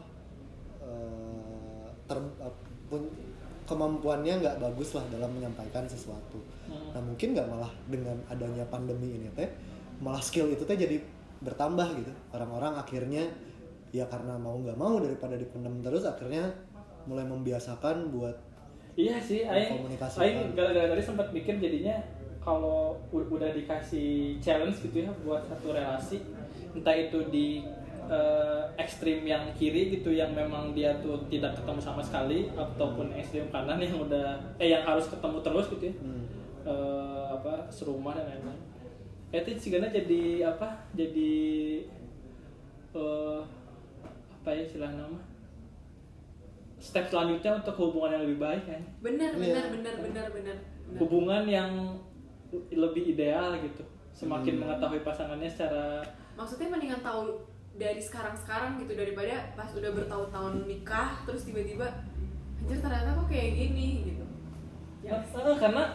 eh, 0.84 1.86
ter 2.04 2.18
eh, 2.20 2.54
pun- 2.86 3.12
kemampuannya 3.64 4.38
nggak 4.38 4.56
bagus 4.60 4.92
lah 4.92 5.04
dalam 5.08 5.32
menyampaikan 5.32 5.88
sesuatu 5.88 6.36
Hmm. 6.64 6.96
nah 6.96 7.00
mungkin 7.00 7.32
nggak 7.32 7.44
malah 7.44 7.68
dengan 7.88 8.16
adanya 8.24 8.64
pandemi 8.66 9.16
ini 9.16 9.28
teh 9.32 9.44
malah 10.00 10.16
skill 10.18 10.48
itu 10.48 10.64
teh 10.64 10.72
jadi 10.74 10.96
bertambah 11.40 11.84
gitu 11.96 12.08
orang-orang 12.32 12.72
akhirnya 12.74 13.20
ya 13.88 14.08
karena 14.08 14.36
mau 14.36 14.56
nggak 14.56 14.72
mau 14.74 14.96
daripada 14.96 15.36
dipendam 15.36 15.80
terus 15.80 16.04
akhirnya 16.04 16.48
mulai 17.04 17.24
membiasakan 17.24 18.08
buat 18.10 18.32
Iya 18.94 19.18
sih, 19.18 19.42
Aing, 19.42 19.76
Komunikasi 19.76 20.16
Aing 20.16 20.36
kan. 20.38 20.48
gara-gara 20.56 20.86
tadi 20.88 21.02
sempat 21.02 21.28
mikir 21.34 21.58
jadinya 21.58 21.98
kalau 22.38 22.94
udah 23.10 23.50
dikasih 23.50 24.38
challenge 24.38 24.78
gitu 24.80 25.02
ya 25.02 25.10
buat 25.20 25.42
satu 25.44 25.74
relasi, 25.74 26.22
entah 26.72 26.94
itu 26.94 27.18
di 27.28 27.66
eh, 28.06 28.62
ekstrim 28.76 29.23
yang 29.23 29.49
kiri 29.52 29.94
gitu 29.94 30.11
yang 30.11 30.32
memang 30.32 30.73
dia 30.73 30.92
tuh 30.99 31.16
tidak 31.28 31.54
ketemu 31.56 31.80
sama 31.80 32.02
sekali 32.02 32.50
ataupun 32.52 33.12
ekstrim 33.12 33.46
kanan 33.49 33.78
yang 33.78 33.96
udah 33.96 34.37
eh 34.56 34.68
yang 34.70 34.82
harus 34.82 35.08
ketemu 35.08 35.38
terus 35.40 35.66
gitu 35.70 35.84
ya 35.88 35.94
hmm, 36.00 36.25
Eh, 36.64 37.25
apa 37.28 37.68
serumah 37.68 38.16
dan 38.16 38.25
lain-lain. 38.25 38.56
Itu 39.28 39.52
sih 39.61 39.68
jadi 39.68 40.23
apa? 40.49 40.73
Jadi 40.96 41.32
eh 42.96 43.40
apa 44.40 44.49
ya 44.49 44.64
istilah 44.64 44.88
nama? 44.88 45.20
Step 46.80 47.08
selanjutnya 47.08 47.61
untuk 47.61 47.76
hubungan 47.76 48.12
yang 48.12 48.23
lebih 48.28 48.40
baik 48.40 48.64
kan 48.68 48.82
benar 49.00 49.32
Iya. 49.32 49.40
benar 49.40 49.64
benar 49.73 49.94
benar 50.04 50.26
benar 50.28 50.56
benar. 50.61 50.99
hubungan 51.00 51.42
yang 51.49 51.70
lebih 52.70 53.16
ideal 53.16 53.56
gitu 53.56 53.80
semakin 54.12 54.61
Hmm. 54.61 54.68
mengetahui 54.68 55.00
pasangannya 55.00 55.49
secara 55.49 56.04
maksudnya 56.37 56.68
mendingan 56.68 57.00
tahu 57.00 57.40
dari 57.74 57.98
sekarang 57.98 58.38
sekarang 58.38 58.78
gitu 58.78 58.94
daripada 58.94 59.50
pas 59.52 59.66
udah 59.70 59.90
bertahun-tahun 59.90 60.54
nikah 60.64 61.26
terus 61.26 61.42
tiba-tiba 61.42 61.90
anjir 62.62 62.78
ternyata 62.78 63.12
kok 63.12 63.26
kayak 63.26 63.50
gini 63.52 63.88
gitu. 64.06 64.24
Ya 65.02 65.20
eh, 65.20 65.56
karena 65.58 65.90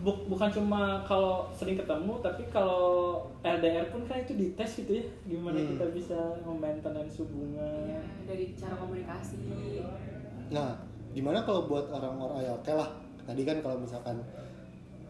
bu- 0.00 0.26
bukan 0.26 0.48
cuma 0.50 1.04
kalau 1.04 1.46
sering 1.52 1.76
ketemu 1.76 2.18
tapi 2.18 2.48
kalau 2.48 3.20
LDR 3.44 3.92
pun 3.92 4.08
kan 4.08 4.24
itu 4.24 4.32
dites 4.34 4.80
gitu 4.80 4.92
ya 4.96 5.04
gimana 5.28 5.60
Hmm. 5.60 5.76
kita 5.76 5.86
bisa 5.92 6.18
memaintenance 6.42 7.20
hubungan. 7.20 7.84
Ya 7.86 8.00
dari 8.24 8.56
cara 8.56 8.74
komunikasi. 8.74 9.36
Nah 10.50 10.72
gimana 11.12 11.44
kalau 11.44 11.68
buat 11.68 11.92
orang-orang 11.92 12.42
ya 12.42 12.52
oke 12.56 12.72
lah. 12.72 12.90
Tadi 13.22 13.42
kan 13.44 13.60
kalau 13.60 13.76
misalkan 13.78 14.18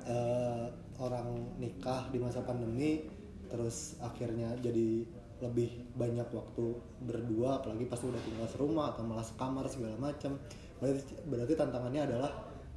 eh, 0.04 0.66
orang 0.98 1.28
nikah 1.56 2.10
di 2.10 2.18
masa 2.18 2.42
pandemi 2.42 3.06
terus 3.48 3.96
akhirnya 3.98 4.52
jadi 4.60 5.06
lebih 5.40 5.72
banyak 5.96 6.28
waktu 6.30 6.64
berdua 7.04 7.60
apalagi 7.64 7.88
pas 7.88 8.00
udah 8.00 8.20
tinggal 8.20 8.44
serumah 8.44 8.92
atau 8.92 9.02
malah 9.04 9.24
sekamar 9.24 9.64
segala 9.64 9.96
macam 9.96 10.36
berarti 10.80 11.16
berarti 11.28 11.54
tantangannya 11.56 12.02
adalah 12.12 12.30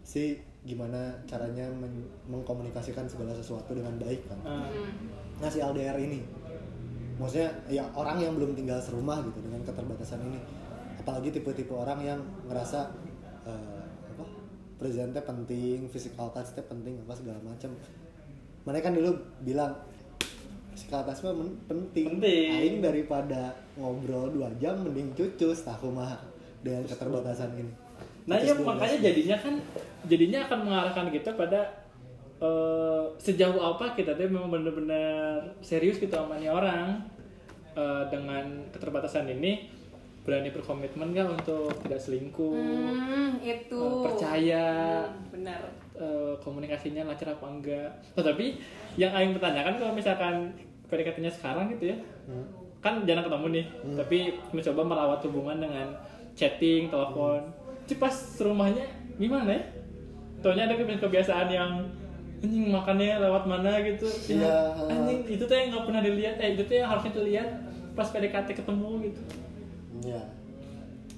si 0.04 0.36
gimana 0.64 1.12
caranya 1.28 1.68
men- 1.72 2.08
mengkomunikasikan 2.28 3.08
segala 3.08 3.36
sesuatu 3.36 3.76
dengan 3.76 3.96
baik 4.00 4.28
kan. 4.28 4.40
Nah, 4.44 4.68
Hmm. 4.68 5.12
nah 5.40 5.48
si 5.52 5.60
LDR 5.60 5.96
ini. 6.00 6.24
Maksudnya 7.20 7.52
ya 7.68 7.84
orang 7.96 8.20
yang 8.20 8.36
belum 8.36 8.56
tinggal 8.56 8.80
serumah 8.80 9.24
gitu 9.28 9.40
dengan 9.44 9.64
keterbatasan 9.64 10.24
ini. 10.28 10.40
Apalagi 11.00 11.36
tipe-tipe 11.36 11.72
orang 11.72 12.00
yang 12.00 12.20
ngerasa 12.48 12.92
eh, 13.44 13.84
apa 14.16 14.24
presentnya 14.80 15.20
penting 15.24 15.88
physical 15.92 16.32
touch-nya 16.32 16.64
penting 16.64 16.96
apa 17.04 17.12
segala 17.16 17.40
macam 17.44 17.76
mereka 18.64 18.88
kan 18.88 18.96
dulu 18.96 19.12
bilang 19.44 19.72
touch 20.76 21.22
mah 21.22 21.34
men- 21.34 21.58
penting 21.66 22.18
Penting. 22.18 22.48
aing 22.50 22.78
daripada 22.82 23.54
ngobrol 23.76 24.30
dua 24.30 24.50
jam 24.58 24.76
mending 24.82 25.14
cucus 25.14 25.64
tahu 25.64 25.94
mah 25.94 26.18
dengan 26.62 26.84
keterbatasan 26.84 27.54
ini 27.56 27.74
nah 28.24 28.40
Cucus 28.40 28.50
ya 28.50 28.56
12 28.56 28.64
makanya 28.66 28.98
jam. 28.98 29.06
jadinya 29.12 29.38
kan 29.38 29.54
jadinya 30.08 30.40
akan 30.48 30.60
mengarahkan 30.64 31.08
kita 31.12 31.30
pada 31.36 31.62
eh, 32.40 33.04
sejauh 33.20 33.60
apa 33.60 33.94
kita 33.94 34.16
tuh 34.16 34.28
memang 34.28 34.50
benar-benar 34.50 35.44
serius 35.60 36.00
gitu 36.00 36.12
sama 36.12 36.40
nih 36.40 36.48
orang 36.50 37.04
eh, 37.76 38.04
dengan 38.08 38.46
keterbatasan 38.72 39.28
ini 39.28 39.68
berani 40.24 40.50
berkomitmen 40.50 41.12
nggak 41.12 41.28
untuk 41.34 41.68
tidak 41.82 42.00
selingkuh? 42.00 42.56
Hmm, 42.56 43.36
itu. 43.40 43.76
Eh, 43.76 44.02
percaya 44.02 44.66
Hmm, 45.04 45.30
benar. 45.30 45.62
eh, 45.94 46.34
komunikasinya 46.40 47.04
lancar 47.04 47.28
apa 47.30 47.46
enggak? 47.46 47.92
Oh, 48.14 48.24
tapi 48.24 48.56
yang 48.96 49.12
Aing 49.12 49.32
pertanyakan 49.32 49.76
kalau 49.76 49.92
misalkan 49.92 50.56
PDKT-nya 50.86 51.30
sekarang 51.30 51.68
gitu 51.70 51.90
ya 51.90 51.98
Hmm. 52.24 52.46
kan 52.78 53.02
jarang 53.04 53.24
ketemu 53.24 53.48
nih 53.50 53.66
tapi 53.96 54.18
mencoba 54.50 54.82
merawat 54.84 55.20
hubungan 55.24 55.58
dengan 55.58 55.88
chatting 56.34 56.88
telepon. 56.88 57.40
Ci 57.84 57.96
pas 57.96 58.12
rumahnya 58.38 58.86
gimana 59.14 59.50
ya? 59.50 59.64
Taunya 60.40 60.64
ada 60.66 60.76
kebi- 60.76 60.98
kebiasaan 60.98 61.48
yang 61.48 61.72
anjing 62.38 62.68
makannya 62.70 63.20
lewat 63.20 63.44
mana? 63.44 63.72
gitu. 63.82 64.08
Iya. 64.30 64.76
anjing 64.86 65.24
itu 65.26 65.40
tuh 65.42 65.52
yang 65.54 65.68
nggak 65.70 65.86
pernah 65.86 66.02
dilihat 66.02 66.36
eh 66.38 66.50
itu 66.54 66.64
tuh 66.64 66.76
yang 66.76 66.88
harusnya 66.90 67.12
dilihat 67.14 67.50
pas 67.94 68.08
PDKT 68.08 68.50
ketemu 68.56 68.90
gitu 69.04 69.22
ya 70.04 70.24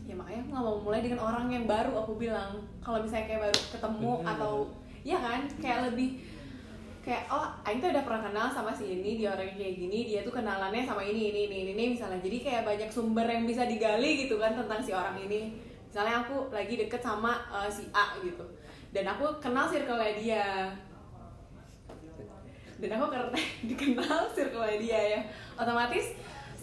ya 0.05 0.13
makanya 0.13 0.45
aku 0.45 0.49
nggak 0.53 0.65
mau 0.69 0.77
mulai 0.85 1.01
dengan 1.01 1.19
orang 1.25 1.45
yang 1.49 1.65
baru 1.65 1.91
aku 1.97 2.13
bilang. 2.21 2.61
Kalau 2.77 3.01
misalnya 3.01 3.25
kayak 3.25 3.41
baru 3.49 3.59
ketemu 3.73 4.11
Bener. 4.21 4.31
atau 4.37 4.53
ya 5.01 5.17
kan? 5.17 5.41
Kayak 5.57 5.79
lebih 5.91 6.09
kayak 7.05 7.29
oh 7.29 7.45
Aing 7.61 7.81
tuh 7.81 7.93
udah 7.93 8.01
pernah 8.01 8.21
kenal 8.25 8.47
sama 8.49 8.73
si 8.73 8.89
ini 8.89 9.21
dia 9.21 9.29
orang 9.33 9.45
yang 9.53 9.57
kayak 9.61 9.75
gini 9.77 9.99
dia 10.09 10.19
tuh 10.25 10.33
kenalannya 10.33 10.81
sama 10.89 11.05
ini 11.05 11.29
ini 11.29 11.41
ini 11.49 11.57
ini, 11.65 11.71
ini 11.73 11.83
misalnya. 11.97 12.21
Jadi 12.21 12.37
kayak 12.45 12.63
banyak 12.65 12.89
sumber 12.93 13.25
yang 13.25 13.49
bisa 13.49 13.65
digali 13.65 14.25
gitu 14.25 14.37
kan 14.37 14.53
tentang 14.53 14.81
si 14.81 14.93
orang 14.93 15.17
ini. 15.17 15.57
Misalnya 15.89 16.21
aku 16.21 16.53
lagi 16.53 16.77
deket 16.77 17.01
sama 17.01 17.41
eh, 17.49 17.69
si 17.73 17.89
A 17.89 18.21
gitu. 18.21 18.45
Dan 18.93 19.09
aku 19.09 19.41
kenal 19.41 19.65
circle-nya 19.67 20.13
dia. 20.21 20.45
Dan 22.77 22.89
aku 22.93 23.05
karena 23.09 23.39
dikenal 23.69 24.29
circle 24.37 24.69
dia 24.77 25.01
ya. 25.17 25.19
Otomatis 25.57 26.13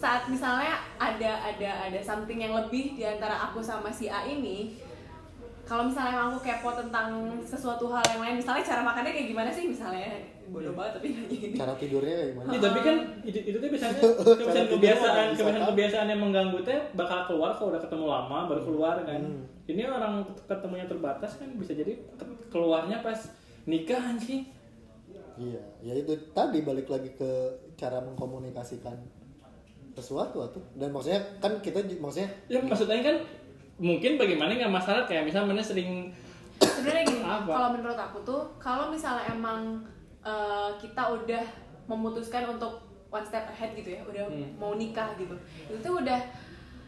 saat 0.03 0.27
misalnya 0.27 0.83
ada 0.99 1.31
ada 1.39 1.69
ada 1.87 1.99
something 2.03 2.35
yang 2.35 2.51
lebih 2.51 2.99
di 2.99 3.07
antara 3.07 3.39
aku 3.47 3.63
sama 3.63 3.87
si 3.87 4.11
A 4.11 4.27
ini 4.27 4.75
kalau 5.63 5.87
misalnya 5.87 6.27
aku 6.27 6.43
kepo 6.43 6.75
tentang 6.75 7.39
sesuatu 7.39 7.87
hal 7.87 8.03
yang 8.11 8.19
lain 8.19 8.35
misalnya 8.35 8.67
cara 8.67 8.83
makannya 8.83 9.15
kayak 9.15 9.27
gimana 9.31 9.47
sih? 9.47 9.71
Misalnya 9.71 10.11
bodoh 10.51 10.75
banget 10.75 10.99
tapi 10.99 11.07
nanya 11.15 11.37
ini. 11.39 11.55
Cara 11.55 11.71
tidurnya 11.79 12.15
kayak 12.19 12.29
gimana? 12.35 12.47
Ya, 12.51 12.59
tapi 12.59 12.79
kan 12.83 12.95
itu, 13.23 13.39
itu 13.47 13.57
tuh 13.63 13.69
biasanya 13.71 13.95
kebiasaan 14.03 14.67
kebiasaan 14.75 15.27
kebiasaan 15.39 15.63
kebiasaan 15.71 16.07
yang 16.11 16.19
mengganggu 16.19 16.59
teh 16.67 16.79
bakal 16.99 17.31
keluar 17.31 17.55
kalau 17.55 17.71
udah 17.71 17.79
ketemu 17.79 18.05
lama 18.11 18.37
baru 18.51 18.61
keluar 18.67 18.95
kan. 19.07 19.23
Hmm. 19.23 19.47
Ini 19.63 19.87
orang 19.87 20.27
ketemunya 20.43 20.83
terbatas 20.83 21.39
kan 21.39 21.47
bisa 21.55 21.71
jadi 21.71 21.95
ke- 22.19 22.51
keluarnya 22.51 22.99
pas 22.99 23.31
nikah 23.63 24.03
anjing. 24.03 24.43
Iya, 25.39 25.63
ya 25.79 25.93
itu 25.95 26.11
tadi 26.35 26.59
balik 26.61 26.91
lagi 26.91 27.15
ke 27.15 27.31
cara 27.79 28.03
mengkomunikasikan 28.03 29.22
sesuatu 29.95 30.41
tuh. 30.49 30.63
Dan 30.73 30.89
maksudnya 30.89 31.21
kan 31.37 31.57
kita 31.59 31.79
maksudnya 31.97 32.29
Ya 32.47 32.59
maksudnya 32.59 32.99
kan 32.99 33.17
mungkin 33.75 34.15
bagaimana 34.15 34.53
nggak 34.53 34.69
masalah 34.71 35.03
kayak 35.03 35.25
misalnya 35.25 35.49
mana 35.49 35.61
sering 35.61 36.13
sebenarnya 36.55 37.03
gini 37.03 37.21
Apa? 37.41 37.49
kalau 37.49 37.69
menurut 37.73 37.97
aku 37.97 38.17
tuh 38.21 38.41
kalau 38.57 38.87
misalnya 38.87 39.25
emang 39.27 39.81
eh, 40.21 40.69
kita 40.77 41.01
udah 41.01 41.43
memutuskan 41.83 42.47
untuk 42.47 42.79
one 43.09 43.21
step 43.21 43.45
ahead 43.47 43.73
gitu 43.73 43.91
ya 43.91 44.01
udah 44.03 44.23
Hmm. 44.25 44.49
mau 44.55 44.73
nikah 44.73 45.13
gitu 45.15 45.33
itu 45.67 45.77
tuh 45.79 45.99
udah 45.99 46.21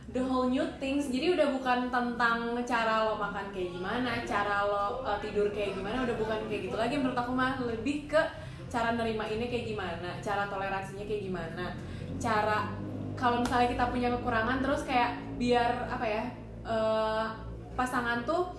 the 0.08 0.22
whole 0.22 0.46
new 0.46 0.64
things 0.78 1.10
jadi 1.10 1.34
udah 1.34 1.48
bukan 1.52 1.90
tentang 1.90 2.38
cara 2.64 3.04
lo 3.04 3.18
makan 3.18 3.50
kayak 3.50 3.74
gimana 3.74 4.22
cara 4.24 4.64
lo 4.64 5.02
eh, 5.04 5.18
tidur 5.20 5.50
kayak 5.50 5.74
gimana 5.74 6.06
udah 6.06 6.16
bukan 6.16 6.40
kayak 6.46 6.70
gitu 6.70 6.76
lagi 6.76 6.96
menurut 6.96 7.18
aku 7.18 7.34
mah 7.34 7.58
lebih 7.60 8.06
ke 8.06 8.22
cara 8.66 8.94
nerima 8.94 9.26
ini 9.26 9.46
kayak 9.46 9.66
gimana 9.68 10.10
cara 10.22 10.46
toleransinya 10.46 11.04
kayak 11.04 11.24
gimana 11.26 11.74
cara 12.16 12.70
kalau 13.16 13.40
misalnya 13.40 13.68
kita 13.72 13.86
punya 13.90 14.12
kekurangan 14.12 14.60
terus 14.60 14.84
kayak 14.84 15.16
biar 15.36 15.88
apa 15.88 16.06
ya 16.06 16.24
eh, 16.64 17.26
pasangan 17.74 18.24
tuh 18.24 18.52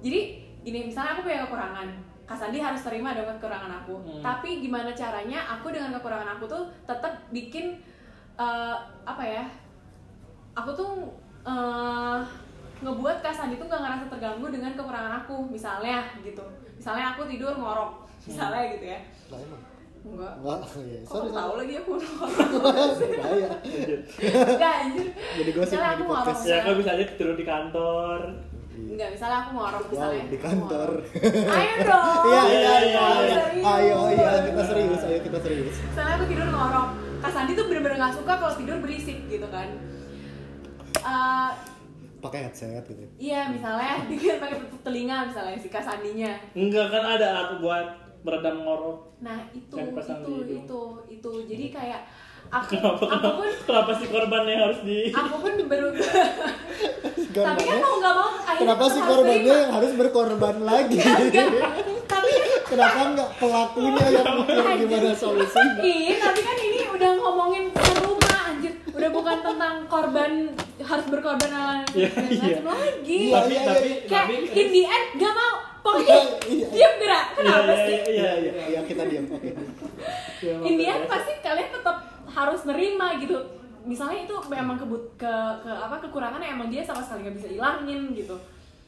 jadi 0.00 0.38
gini 0.62 0.88
misalnya 0.88 1.16
aku 1.16 1.22
punya 1.24 1.44
kekurangan 1.44 1.88
Kak 2.28 2.36
Sandi 2.36 2.60
harus 2.60 2.84
terima 2.84 3.16
dengan 3.16 3.40
kekurangan 3.40 3.72
aku 3.82 3.94
Hmm. 4.04 4.20
tapi 4.20 4.60
gimana 4.60 4.92
caranya 4.92 5.40
aku 5.48 5.72
dengan 5.72 5.96
kekurangan 5.96 6.36
aku 6.36 6.44
tuh 6.44 6.62
tetap 6.84 7.12
bikin 7.32 7.80
eh, 8.36 8.76
apa 9.04 9.24
ya 9.24 9.44
aku 10.52 10.70
tuh 10.72 10.90
eh, 11.44 12.18
ngebuat 12.78 13.24
Kak 13.24 13.34
Sandi 13.34 13.58
tuh 13.58 13.66
gak 13.66 13.80
ngerasa 13.80 14.04
terganggu 14.06 14.46
dengan 14.52 14.76
kekurangan 14.76 15.24
aku 15.24 15.48
misalnya 15.48 16.04
gitu 16.20 16.44
misalnya 16.76 17.16
aku 17.16 17.26
tidur 17.26 17.56
ngorok 17.56 18.06
misalnya 18.22 18.62
gitu 18.76 18.86
ya 18.86 19.00
emang. 19.32 19.62
Enggak 20.00 20.32
Enggak, 20.36 20.58
ya. 20.78 21.00
Kok 21.00 21.12
Sorry, 21.12 21.30
tahu 21.30 21.52
lagi 21.56 21.74
aku 21.76 21.90
Bahaya. 21.98 23.48
enggak 24.52 24.74
anjir 24.80 25.06
Jadi 25.10 25.50
gosip 25.52 25.70
Misalnya 25.70 25.88
aku 25.88 25.98
di 25.98 26.04
ngorok 26.04 26.24
podcast. 26.24 26.42
ya 26.44 26.56
kan 26.60 26.74
bisa 26.74 26.90
aja 26.92 27.04
tidur 27.10 27.34
di 27.34 27.44
kantor 27.44 28.20
enggak 28.78 29.08
misalnya 29.10 29.38
aku 29.40 29.50
ngorok 29.52 29.80
Wow, 29.80 29.90
misalnya 29.90 30.22
di 30.22 30.28
aku 30.30 30.44
kantor. 30.44 30.90
ayo 31.50 31.74
dong 31.88 32.22
Iya, 32.24 32.42
iya, 32.44 32.74
iya, 32.80 33.00
Ngorok 33.00 33.50
iya. 33.52 33.64
Ayo, 33.68 33.96
iya, 34.12 34.30
kita 34.44 34.62
serius, 34.64 35.02
ayo 35.02 35.18
kita 35.20 35.38
serius. 35.40 35.76
misalnya 35.82 36.12
aku 36.14 36.24
tidur 36.26 36.46
ngorok 36.48 36.88
Kak 37.18 37.32
Sandi 37.32 37.52
tuh 37.52 37.64
bener-bener 37.66 37.96
gak 37.98 38.14
suka 38.14 38.32
kalau 38.32 38.54
tidur 38.54 38.76
berisik 38.78 39.18
gitu 39.26 39.48
kan 39.48 39.68
Eh, 40.98 41.50
Pakai 42.18 42.40
headset 42.44 42.82
gitu. 42.82 42.98
Iya, 43.16 43.46
misalnya 43.48 44.02
dia 44.08 44.34
pakai 44.42 44.58
tutup 44.60 44.80
telinga 44.82 45.22
misalnya 45.24 45.54
si 45.54 45.68
Kak 45.68 45.78
Sandinya. 45.80 46.34
enggak 46.52 46.86
kan 46.88 47.04
ada 47.08 47.26
alat 47.28 47.50
buat 47.58 47.86
meredam 48.26 48.56
ngorok 48.66 48.98
Nah, 49.18 49.38
itu 49.50 49.74
itu 49.74 50.34
itu 50.54 50.80
itu. 51.10 51.30
Jadi 51.50 51.64
kayak 51.74 52.06
aku 52.48 52.78
kenapa 52.78 53.02
aku 53.02 53.06
kenapa, 53.10 53.28
pun 53.34 53.50
kenapa 53.66 53.90
si 53.98 54.06
korbannya 54.08 54.56
harus 54.56 54.80
di 54.86 54.98
aku 55.12 55.36
pun 55.36 55.52
baru 55.68 55.88
tapi 57.44 57.60
kan 57.60 57.76
mau 57.76 57.94
nggak 58.00 58.14
mau 58.16 58.30
akhirnya 58.40 58.60
kenapa 58.64 58.82
harus 58.88 58.98
korbannya 59.04 59.52
yang 59.52 59.72
harus 59.74 59.92
berkorban 59.98 60.56
lagi? 60.64 60.98
Tapi 62.08 62.30
kenapa 62.64 63.00
nggak 63.14 63.30
pelakunya 63.36 64.04
yang 64.16 64.26
mikir 64.42 64.64
gimana 64.80 65.12
solusinya? 65.12 65.82
Iya, 65.84 66.14
tapi 66.24 66.40
kan 66.40 66.56
ini 66.56 66.80
udah 66.88 67.10
ngomongin 67.20 67.64
ke 67.68 67.84
rumah 68.00 68.38
anjir. 68.48 68.72
Udah 68.96 69.10
bukan 69.12 69.36
tentang 69.44 69.74
korban 69.86 70.32
harus 70.80 71.06
berkorban 71.12 71.50
ala 71.52 71.84
Iya, 71.92 72.08
dan 72.16 72.26
iya. 72.32 72.56
macam 72.58 72.66
lagi. 72.74 73.20
Iya, 73.28 73.34
tapi 73.36 73.52
iya, 73.52 73.62
tapi 73.68 73.88
iya. 73.92 74.08
Kayak 74.08 74.24
tapi 74.24 74.34
in 74.56 74.68
the 74.72 74.82
end 74.88 75.06
gak 75.20 75.34
mau. 75.36 75.67
Pokoknya 75.78 76.16
Iya. 76.44 76.66
diam 76.68 76.92
gerak. 76.96 77.24
iya 77.28 77.36
Kenapa 77.36 77.64
iya 77.66 77.76
sih? 77.80 77.96
iya 78.08 78.30
iya 78.36 78.52
Iya, 78.68 78.80
kita 78.84 79.02
diam. 79.04 79.24
Oke. 79.28 79.50
Iya, 80.38 80.54
Indian 80.60 81.02
pasti 81.04 81.32
kalian 81.38 81.68
tetap 81.68 81.96
harus 82.28 82.62
nerima 82.62 83.18
gitu 83.18 83.34
misalnya 83.80 84.22
itu 84.22 84.36
memang 84.46 84.76
kebut 84.76 85.16
ke, 85.16 85.32
ke 85.58 85.70
apa 85.72 85.98
kekurangan 85.98 86.38
yang 86.38 86.54
emang 86.54 86.68
dia 86.68 86.78
sama 86.80 87.00
sekali 87.00 87.24
nggak 87.24 87.36
bisa 87.36 87.48
ilangin 87.50 88.12
gitu 88.12 88.36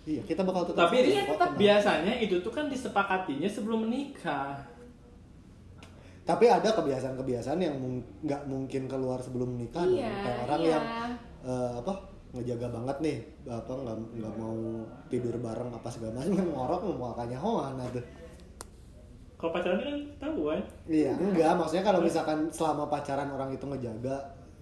Iya, 0.02 0.22
kita 0.22 0.40
bakal 0.40 0.62
tetap 0.64 0.86
tapi 0.86 1.02
Iya, 1.02 1.26
tetap 1.26 1.50
tenang. 1.50 1.58
biasanya 1.58 2.14
itu 2.18 2.38
tuh 2.38 2.48
kan 2.48 2.66
disepakatinya 2.66 3.48
sebelum 3.48 3.84
menikah 3.84 4.60
Tapi 6.22 6.46
ada 6.46 6.70
kebiasaan-kebiasaan 6.70 7.58
yang 7.58 7.74
mung- 7.74 8.06
nggak 8.20 8.46
mungkin 8.46 8.86
keluar 8.86 9.18
sebelum 9.18 9.50
menikah 9.52 9.82
dong. 9.82 9.98
Iya, 9.98 10.14
Kayak 10.16 10.38
orang 10.44 10.60
iya. 10.60 10.70
yang 10.70 10.84
eh, 11.42 11.72
apa 11.76 11.92
ngejaga 12.30 12.66
banget 12.70 12.96
nih 13.00 13.16
apa 13.44 13.72
nggak 13.74 13.96
nggak 14.16 14.34
mau 14.36 14.56
tidur 15.10 15.34
bareng 15.36 15.70
apa 15.70 15.88
segala 15.90 16.22
macam 16.22 16.46
ngorok 16.46 16.80
mau 16.86 17.10
makanya 17.10 17.38
hoan 17.38 17.74
tuh 17.90 18.04
kalau 19.34 19.50
pacaran 19.50 19.80
kan 19.80 19.96
tahu 20.20 20.40
kan 20.46 20.60
iya 20.86 21.12
enggak 21.16 21.52
maksudnya 21.56 21.82
kalau 21.82 22.00
misalkan 22.00 22.38
selama 22.48 22.86
pacaran 22.86 23.28
orang 23.30 23.50
itu 23.50 23.64
ngejaga 23.64 24.16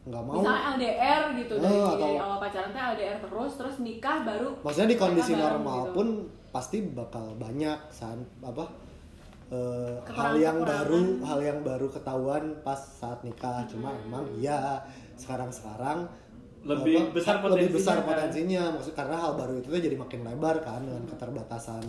nggak 0.09 0.23
mau 0.25 0.41
misalnya 0.41 0.63
LDR 0.73 1.23
gitu 1.37 1.55
dari, 1.59 1.69
Oh, 1.69 1.85
atau- 1.85 2.01
dari 2.01 2.17
awal 2.17 2.39
pacaran 2.41 2.71
teh 2.71 2.83
LDR 2.89 3.17
terus 3.21 3.53
terus 3.55 3.77
nikah 3.79 4.17
baru 4.23 4.49
maksudnya 4.63 4.89
di 4.89 4.97
kondisi 4.97 5.33
normal 5.35 5.81
gitu. 5.83 5.93
pun 5.93 6.09
pasti 6.49 6.79
bakal 6.81 7.37
banyak 7.37 7.77
san 7.91 8.25
apa 8.41 8.65
eh, 9.49 9.97
hal 10.09 10.33
yang 10.37 10.57
kekurangan. 10.57 10.65
baru 10.65 11.01
hal 11.23 11.41
yang 11.43 11.59
baru 11.61 11.87
ketahuan 11.91 12.45
pas 12.63 12.81
saat 12.81 13.21
nikah 13.21 13.61
cuma 13.67 13.93
emang 13.99 14.25
iya 14.35 14.81
sekarang 15.17 15.53
sekarang 15.53 16.09
Lebih 16.67 17.15
besar 17.15 17.39
lebih 17.45 17.79
besar 17.79 18.03
potensinya 18.03 18.03
kan? 18.03 18.09
potensinya 18.11 18.63
maksud 18.75 18.93
karena 18.99 19.17
hal 19.17 19.33
baru 19.39 19.53
itu 19.63 19.69
tuh 19.71 19.81
jadi 19.81 19.97
makin 19.97 20.21
lebar 20.27 20.57
kan 20.61 20.83
dengan 20.83 21.05
keterbatasan 21.07 21.85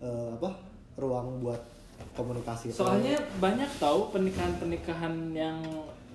eh, 0.00 0.30
apa 0.38 0.50
ruang 0.96 1.42
buat 1.42 1.60
komunikasi. 2.16 2.72
Itu. 2.72 2.84
soalnya 2.84 3.16
banyak 3.40 3.68
tahu 3.76 4.12
pernikahan-pernikahan 4.12 5.32
yang 5.36 5.58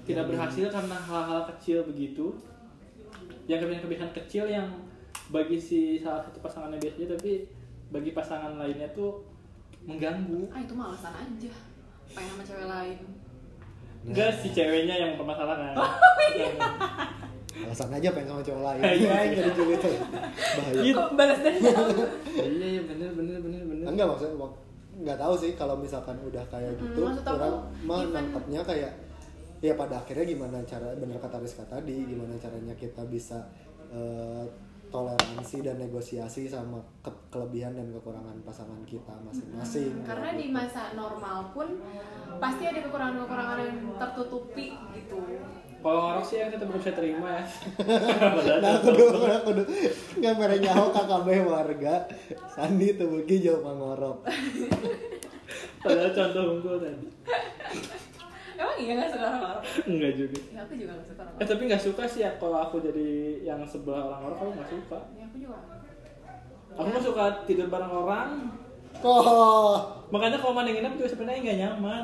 tidak 0.06 0.30
berhasil 0.34 0.65
karena 0.69 0.97
hal-hal 0.97 1.41
kecil 1.56 1.86
begitu. 1.86 2.34
Yang 3.45 3.67
kebiasaan-kebiasaan 3.67 4.13
kecil 4.23 4.45
yang 4.49 4.67
bagi 5.30 5.58
si 5.58 6.01
salah 6.01 6.21
satu 6.23 6.39
pasangannya 6.41 6.80
biasanya 6.82 7.17
tapi 7.17 7.45
bagi 7.91 8.12
pasangan 8.15 8.58
lainnya 8.58 8.88
tuh 8.95 9.21
mengganggu. 9.86 10.49
Ah 10.54 10.62
itu 10.62 10.73
mah 10.73 10.93
alasan 10.93 11.13
aja. 11.17 11.51
Pengen 12.12 12.34
sama 12.38 12.43
cewek 12.45 12.67
lain. 12.67 12.97
Enggak 14.01 14.32
si 14.41 14.49
ceweknya 14.49 14.95
yang 14.97 15.12
permasalahan 15.13 15.77
alasan 17.63 17.91
aja 17.91 18.10
pengen 18.10 18.30
sama 18.30 18.41
cowok 18.41 18.63
lain. 18.63 18.82
Iya, 18.82 18.91
iya 18.91 19.17
iya. 19.21 19.34
jadi 19.38 19.52
juga 19.52 19.74
itu 19.74 19.89
bahaya. 20.52 20.82
Gitu. 20.82 20.97
kok 20.97 21.10
balas 21.13 21.39
dendam 21.39 21.86
iya 22.36 22.67
iya 22.69 22.82
bener 22.84 23.10
bener 23.12 23.38
bener 23.39 23.62
bener. 23.63 23.86
Enggak 23.86 24.08
maksudnya 24.08 24.36
mak- 24.36 24.60
nggak 24.93 25.17
tahu 25.17 25.34
sih 25.36 25.52
kalau 25.54 25.76
misalkan 25.76 26.17
udah 26.21 26.43
kayak 26.47 26.71
Mm, 26.71 26.82
gitu 26.84 27.02
maksud 27.04 27.24
aku, 27.24 27.38
orang 27.38 27.56
nangkepnya 28.12 28.62
kayak 28.62 28.91
ya 29.60 29.74
pada 29.74 29.95
akhirnya 29.95 30.26
gimana 30.28 30.58
cara 30.63 30.93
bener 30.93 31.17
kata 31.17 31.38
Rizka 31.38 31.63
tadi 31.63 32.02
gimana 32.04 32.34
caranya 32.36 32.74
kita 32.76 33.02
bisa 33.06 33.39
eh, 33.89 34.45
toleransi 34.88 35.58
dan 35.62 35.80
negosiasi 35.80 36.45
sama 36.45 36.76
ke- 37.00 37.24
kelebihan 37.30 37.71
dan 37.71 37.88
kekurangan 37.89 38.36
pasangan 38.41 38.84
kita 38.84 39.15
masing-masing. 39.21 40.04
Karena 40.04 40.34
di 40.34 40.50
masa 40.50 40.91
normal 40.91 41.47
pun 41.50 41.80
pasti 42.38 42.63
ada 42.65 42.80
kekurangan-kekurangan 42.82 43.58
yang 43.62 43.80
tertutupi 43.95 44.67
gitu 44.91 45.19
kalau 45.82 46.00
ngorok 46.06 46.26
sih 46.26 46.38
yang 46.39 46.54
tetap 46.54 46.70
bisa 46.70 46.94
terima. 46.94 47.41
Ya 48.46 48.56
nah 48.62 48.78
kudu 48.80 49.06
nah 49.26 49.41
kudu 49.41 49.63
nggak 50.22 50.34
mere 50.38 50.58
nyaho 50.62 50.94
KKB 50.94 51.28
warga. 51.50 51.96
Sandi 52.48 52.94
tuh 52.96 53.10
beuki 53.10 53.41
jauh 53.41 53.60
mangorok 53.65 54.22
padahal 55.82 56.12
contoh 56.13 56.44
unggul 56.58 56.78
tadi 56.78 57.08
emang 58.62 58.78
iya 58.78 58.94
nggak 58.94 59.10
suka 59.10 59.26
orang 59.26 59.41
orang 59.41 59.63
enggak 59.89 60.13
juga. 60.13 60.39
Ya 60.54 60.62
aku 60.62 60.74
juga 60.78 60.91
nggak 60.94 61.08
suka 61.10 61.22
orang 61.26 61.41
eh 61.41 61.46
tapi 61.50 61.62
nggak 61.65 61.84
suka 61.84 62.04
sih 62.06 62.22
ya 62.22 62.30
kalau 62.38 62.58
aku 62.62 62.78
jadi 62.86 63.10
yang 63.41 63.65
sebelah 63.65 64.06
orang 64.06 64.22
orang 64.22 64.38
aku 64.38 64.52
nggak 64.54 64.70
suka. 64.70 65.00
Ya 65.17 65.26
aku 65.26 65.38
juga 65.41 65.58
aku 66.78 66.88
mah 66.88 67.02
suka 67.02 67.24
tidur 67.50 67.67
bareng 67.74 67.89
orang. 67.89 68.30
Kok 69.02 70.12
makanya 70.13 70.38
kalau 70.38 70.54
mana 70.54 70.70
nginep 70.70 70.94
juga 71.00 71.10
sebenarnya 71.10 71.41
nggak 71.41 71.60
nyaman 71.65 72.04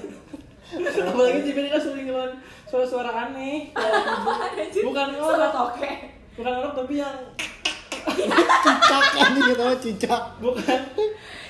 apalagi 0.80 1.38
si 1.44 1.50
Benny 1.52 1.68
sering 1.72 2.04
ngeluarin 2.08 2.36
suara-suara 2.64 3.10
aneh. 3.28 3.68
Bukan 4.72 5.06
suara 5.12 5.12
ngorok 5.12 5.50
toke. 5.52 5.92
Bukan 6.40 6.50
ngorok 6.52 6.72
tapi 6.80 6.94
yang 6.98 7.16
cicak 8.02 9.04
anjing 9.14 9.44
kita 9.54 9.62
mah 9.62 9.78
cicak. 9.78 10.22
Bukan. 10.42 10.80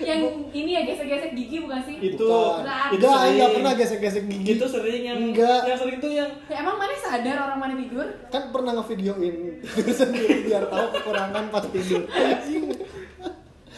Yang 0.02 0.20
ini 0.50 0.70
ya 0.74 0.82
gesek-gesek 0.82 1.32
gigi 1.32 1.56
bukan 1.62 1.80
sih? 1.86 1.96
Itu. 2.12 2.26
Bukan. 2.26 2.66
Nah, 2.66 2.90
itu 2.90 3.06
sering. 3.06 3.30
enggak 3.32 3.50
pernah 3.54 3.72
gesek-gesek 3.78 4.24
gigi. 4.26 4.50
itu 4.58 4.66
sering 4.66 5.02
yang 5.06 5.18
Enggak. 5.30 5.60
yang 5.64 5.78
sering 5.78 5.96
tuh 6.02 6.10
yang 6.10 6.30
ya, 6.50 6.56
emang 6.60 6.76
mana 6.76 6.92
sadar 6.98 7.36
orang 7.48 7.58
mana 7.62 7.74
tidur? 7.78 8.06
Kan 8.28 8.42
pernah 8.50 8.72
ngevideoin 8.76 9.34
tidur 9.78 9.94
sendiri 9.94 10.36
biar 10.44 10.64
tahu 10.66 10.86
kekurangan 10.98 11.44
pas 11.48 11.64
tidur. 11.70 12.02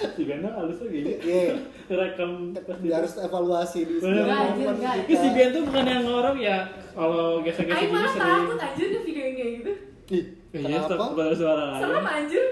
Si 0.07 0.23
Benny 0.23 0.45
halus 0.47 0.77
tuh 0.77 0.87
gitu 0.87 1.09
Iya. 1.19 1.57
rekam 1.89 2.31
pas 2.55 2.77
Dia 2.79 2.95
harus 2.97 3.13
evaluasi 3.17 3.81
di 3.83 3.95
setiap 3.97 4.27
Enggak, 4.67 4.95
si. 5.09 5.29
Ben 5.31 5.49
tuh 5.51 5.63
bukan 5.65 5.85
yang 5.85 6.03
ngorok 6.03 6.37
ya 6.37 6.59
kalau 6.91 7.41
gesek-gesek 7.41 7.81
gini 7.83 8.07
sering 8.07 8.21
takut 8.39 8.59
anjir 8.59 8.87
ke 8.87 8.99
video 9.03 9.23
yang 9.23 9.35
kayak 9.35 9.53
gitu 9.57 9.73
Ih, 10.07 10.25
Iya, 10.53 10.79
kenapa? 10.85 11.05
pada 11.11 11.33
suara 11.33 11.63
lain. 11.71 11.83
serem 11.83 12.07
anjir 12.07 12.45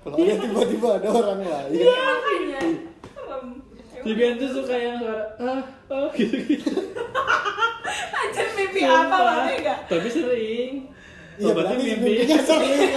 Kalau 0.00 0.16
ada 0.16 0.34
tiba-tiba 0.36 0.88
ada 0.92 1.08
orang 1.10 1.40
lain. 1.40 1.70
iya 1.72 2.04
makanya 2.16 2.60
Ben 4.12 4.34
tuh 4.34 4.50
suka 4.52 4.74
yang 4.74 4.96
suara 4.96 5.24
ah, 5.38 5.62
ah 5.88 6.08
gitu-gitu. 6.12 6.70
anjir 8.20 8.46
mimpi 8.52 8.80
apa 8.82 9.16
mana 9.16 9.50
enggak 9.52 9.78
Tapi 9.86 10.08
sering. 10.08 10.72
Iya 11.32 11.44
Oh, 11.44 11.52
berarti 11.54 11.74
berarti 11.74 11.84
mimpi 11.86 12.10
mimpinya 12.12 12.38
sering. 12.40 12.92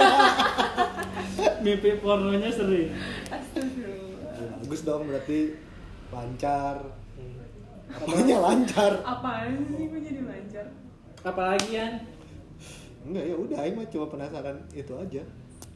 mimpi 1.64 1.90
pornonya 1.96 2.50
sering. 2.50 2.88
Bagus 4.66 4.82
dong 4.82 5.06
berarti 5.06 5.54
lancar. 6.10 6.82
Apanya 7.86 8.36
lancar? 8.42 8.98
apaan 8.98 9.62
sih 9.70 9.86
kok 9.86 10.02
jadi 10.02 10.26
lancar 10.26 10.66
Apalagi 11.22 11.70
kan? 11.70 11.92
Enggak 13.06 13.24
ya 13.30 13.34
udah 13.38 13.56
Aing 13.62 13.78
mah 13.78 13.86
cuma 13.86 14.10
penasaran 14.10 14.58
itu 14.74 14.90
aja. 14.98 15.22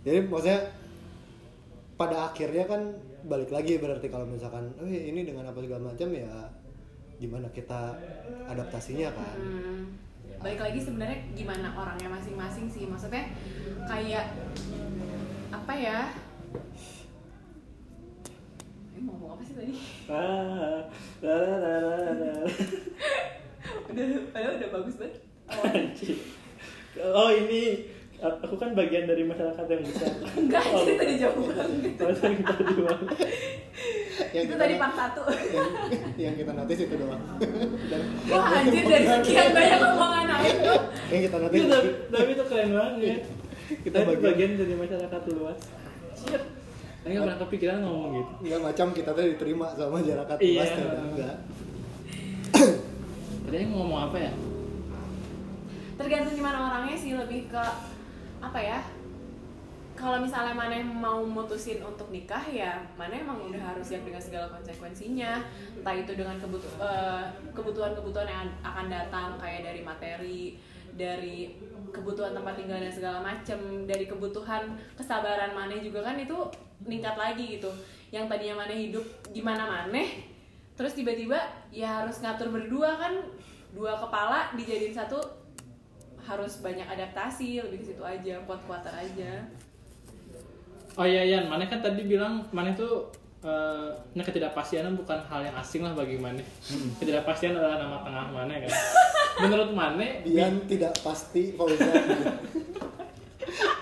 Jadi 0.03 0.18
maksudnya 0.26 0.74
pada 1.94 2.35
akhirnya 2.35 2.66
kan 2.66 2.83
balik 3.31 3.55
lagi 3.55 3.79
berarti 3.79 4.11
kalau 4.11 4.26
misalkan 4.26 4.74
oh 4.83 4.90
ini 4.90 5.22
dengan 5.22 5.46
apa 5.46 5.62
segala 5.62 5.94
macam 5.94 6.11
ya 6.11 6.50
gimana 7.22 7.46
kita 7.55 7.94
adaptasinya 8.50 9.14
kan. 9.14 9.38
Hmm. 9.38 9.83
Balik 10.42 10.66
lagi 10.66 10.83
sebenarnya 10.83 11.31
gimana 11.38 11.79
orangnya 11.79 12.11
masing-masing 12.11 12.66
sih. 12.66 12.90
Maksudnya 12.90 13.22
kayak 13.87 14.35
apa 15.55 15.74
ya? 15.79 16.11
Ngomong 19.31 19.38
apa 19.38 19.47
sih 19.47 19.55
tadi? 19.55 19.73
Ah, 20.11 20.83
la, 21.23 21.35
la, 21.38 21.55
la, 21.55 21.75
la, 21.79 22.12
la. 22.19 22.33
udah, 23.87 24.05
padahal 24.35 24.53
udah 24.59 24.71
bagus 24.75 24.95
banget. 24.99 25.23
Anjir. 25.47 26.19
Oh 26.99 27.31
ini 27.31 27.87
aku 28.19 28.59
kan 28.59 28.75
bagian 28.75 29.07
dari 29.07 29.23
masyarakat 29.23 29.62
yang 29.62 29.83
besar. 29.87 30.11
Enggak, 30.35 30.66
Oh, 30.66 30.83
itu 30.83 30.99
tadi 30.99 31.14
jauh 31.14 31.47
banget. 31.47 31.71
Oh, 31.97 32.11
tadi 32.11 32.43
tadi 32.43 32.73
doang. 32.75 33.03
yang 34.35 34.43
itu 34.43 34.51
kita 34.51 34.59
tadi 34.59 34.75
part 34.77 34.95
satu. 34.99 35.23
yang, 35.31 35.71
yang 36.19 36.35
kita 36.35 36.51
notice 36.53 36.83
itu 36.83 36.97
doang 36.99 37.23
Dan 37.87 38.03
Wah 38.27 38.47
anjir 38.53 38.83
dari 38.85 39.07
sekian 39.07 39.49
banyak 39.55 39.79
omongan 39.81 40.25
tuh. 40.27 40.81
yang 41.07 41.21
kita 41.23 41.37
Itu 41.38 41.45
notice 41.47 41.66
tapi, 41.71 41.88
tapi 42.11 42.31
itu 42.35 42.45
keren 42.45 42.71
banget. 42.75 42.99
Kita 42.99 43.79
Kita 43.87 43.99
bagian, 44.03 44.23
bagian- 44.27 44.57
dari 44.59 44.75
masyarakat 44.75 45.23
luas. 45.31 45.59
Anjir. 46.19 46.43
Saya 47.01 47.11
nggak 47.11 47.25
pernah 47.25 47.41
kepikiran 47.41 47.79
ngomong 47.81 48.11
gitu. 48.13 48.33
nggak 48.45 48.61
macam 48.63 48.87
kita 48.93 49.11
tuh 49.11 49.25
diterima 49.27 49.67
sama 49.73 49.91
masyarakat 49.99 50.37
Iya. 50.37 50.53
luas 50.53 50.69
ternyata 50.71 51.01
enggak 51.03 51.37
Tadi 53.41 53.57
yang 53.57 53.73
ngomong 53.73 54.01
apa 54.07 54.19
ya? 54.21 54.33
Tergantung 55.97 56.35
gimana 56.35 56.59
orangnya 56.61 56.95
sih 56.95 57.13
lebih 57.13 57.49
ke 57.49 57.65
apa 58.39 58.59
ya? 58.59 58.79
Kalau 59.93 60.17
misalnya 60.17 60.57
mana 60.57 60.81
mau 60.81 61.21
mutusin 61.21 61.81
untuk 61.81 62.09
nikah 62.09 62.41
ya 62.47 62.81
mana 62.95 63.13
emang 63.13 63.37
udah 63.49 63.61
harus 63.61 63.85
siap 63.85 64.01
dengan 64.01 64.17
segala 64.17 64.49
konsekuensinya 64.49 65.45
entah 65.77 65.93
itu 65.93 66.13
dengan 66.15 66.41
kebutu- 66.41 66.79
eh, 66.79 67.25
kebutuhan-kebutuhan 67.53 68.25
yang 68.25 68.49
akan 68.63 68.87
datang 68.89 69.37
kayak 69.37 69.61
dari 69.61 69.81
materi 69.85 70.57
dari 70.97 71.53
kebutuhan 71.93 72.33
tempat 72.33 72.55
tinggal 72.57 72.81
dan 72.81 72.89
segala 72.89 73.19
macem 73.21 73.59
dari 73.85 74.09
kebutuhan 74.09 74.63
kesabaran 74.97 75.53
maneh 75.53 75.85
juga 75.85 76.01
kan 76.01 76.17
itu 76.17 76.39
meningkat 76.85 77.16
lagi 77.16 77.61
gitu 77.61 77.71
yang 78.11 78.27
tadinya 78.27 78.66
maneh 78.66 78.90
hidup 78.90 79.05
gimana 79.31 79.66
maneh 79.69 80.27
terus 80.75 80.97
tiba-tiba 80.97 81.38
ya 81.71 82.03
harus 82.03 82.19
ngatur 82.25 82.51
berdua 82.51 82.97
kan 82.99 83.14
dua 83.71 83.95
kepala 84.01 84.51
dijadiin 84.59 84.97
satu 84.97 85.21
harus 86.21 86.59
banyak 86.62 86.87
adaptasi 86.87 87.62
lebih 87.62 87.83
ke 87.83 87.87
situ 87.95 88.03
aja 88.03 88.38
kuat-kuatan 88.45 88.95
aja 88.95 89.47
Oh 90.99 91.07
iya 91.07 91.23
Yan, 91.23 91.47
mana 91.47 91.71
kan 91.71 91.79
tadi 91.79 92.03
bilang 92.03 92.51
mana 92.51 92.75
tuh 92.75 93.07
eh 93.40 93.88
nah, 94.12 94.25
ketidakpastian 94.27 94.90
bukan 94.99 95.16
hal 95.31 95.40
yang 95.40 95.57
asing 95.57 95.87
lah 95.87 95.95
bagi 95.95 96.19
mana. 96.19 96.43
Ketidakpastian 96.99 97.57
adalah 97.57 97.79
nama 97.79 98.03
tengah 98.03 98.27
mana 98.35 98.53
kan. 98.59 98.73
Menurut 99.47 99.71
mana? 99.73 100.21
Dian 100.27 100.61
tidak 100.66 100.93
pasti 101.01 101.55
Fauzan 101.55 101.88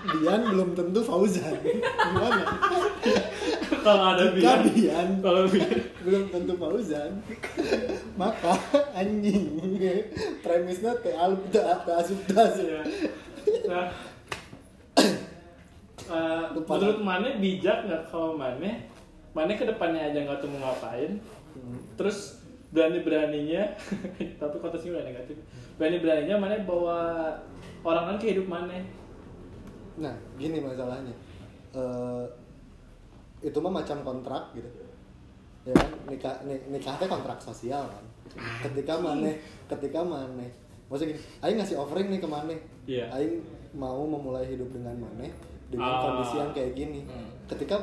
Dian 0.08 0.40
belum 0.52 0.68
tentu 0.74 1.00
Fauzan 1.04 1.56
gimana 1.64 2.44
kalau 3.84 4.04
ada 4.16 4.32
jika 4.32 4.36
bilang, 4.36 4.60
Dian 4.72 5.08
kalau 5.20 5.42
bilang 5.48 5.80
belum 6.04 6.24
tentu 6.32 6.52
Fauzan 6.56 7.10
maka 8.16 8.54
anjing 8.96 9.46
premisnya 10.40 10.96
te 11.00 11.12
al 11.14 11.36
te 11.52 11.60
te 11.60 11.92
asup 11.92 12.20
das 12.32 12.56
Iya. 13.48 13.80
Nah, 16.08 16.52
Lupa. 16.56 16.76
menurut 16.76 17.00
mana 17.04 17.36
bijak 17.36 17.84
nggak 17.84 18.08
kalau 18.08 18.36
mana? 18.36 18.88
Mana 19.36 19.56
ke 19.56 19.64
depannya 19.64 20.08
aja 20.08 20.24
nggak 20.24 20.40
tahu 20.40 20.52
mau 20.56 20.72
ngapain. 20.72 21.20
Terus 22.00 22.40
berani 22.68 23.00
beraninya, 23.00 23.76
tapi 24.40 24.56
konteksnya 24.60 25.00
udah 25.00 25.04
negatif. 25.04 25.36
Berani 25.80 25.98
beraninya 26.00 26.36
mana 26.36 26.64
bawa 26.64 26.98
orang 27.84 28.04
lain 28.12 28.20
ke 28.20 28.36
hidup 28.36 28.48
mana? 28.48 28.84
Nah 29.98 30.10
gini 30.34 30.58
masalahnya. 30.58 31.14
Eh, 31.70 32.24
itu 33.40 33.58
mah 33.58 33.72
macam 33.74 34.02
kontrak 34.02 34.50
gitu. 34.52 34.66
Ya 35.62 35.74
kan? 35.74 35.90
Nikah 36.06 36.34
ni- 36.42 36.64
nikah 36.68 36.94
teh 36.94 37.06
kontrak 37.06 37.38
sosial 37.38 37.84
kan? 37.84 38.04
Ketika 38.62 38.96
maneh 38.96 39.36
ketika 39.66 40.00
maneh. 40.00 40.48
Maksudnya 40.86 41.12
gini 41.12 41.20
aing 41.40 41.56
ngasih 41.56 41.76
offering 41.76 42.08
nih 42.08 42.18
ke 42.18 42.28
maneh. 42.28 42.58
Iya. 42.84 43.04
aing 43.12 43.44
mau 43.70 44.00
memulai 44.02 44.48
hidup 44.48 44.70
dengan 44.70 44.96
maneh 44.96 45.28
dengan 45.68 45.90
Ah. 45.90 46.00
kondisi 46.02 46.36
yang 46.36 46.52
kayak 46.52 46.72
gini. 46.72 47.04
Hmm. 47.04 47.28
ketika 47.44 47.76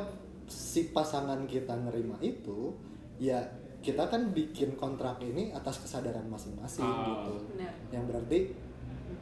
si 0.45 0.89
pasangan 0.89 1.45
kita 1.45 1.73
nerima 1.75 2.17
itu 2.19 2.73
ya 3.17 3.37
kita 3.79 4.05
kan 4.05 4.29
bikin 4.29 4.73
kontrak 4.73 5.17
ini 5.19 5.49
atas 5.51 5.77
kesadaran 5.79 6.25
masing-masing 6.25 6.81
Ah. 6.81 7.05
gitu. 7.05 7.33
Benar. 7.49 7.73
Yang 7.91 8.03
berarti 8.05 8.37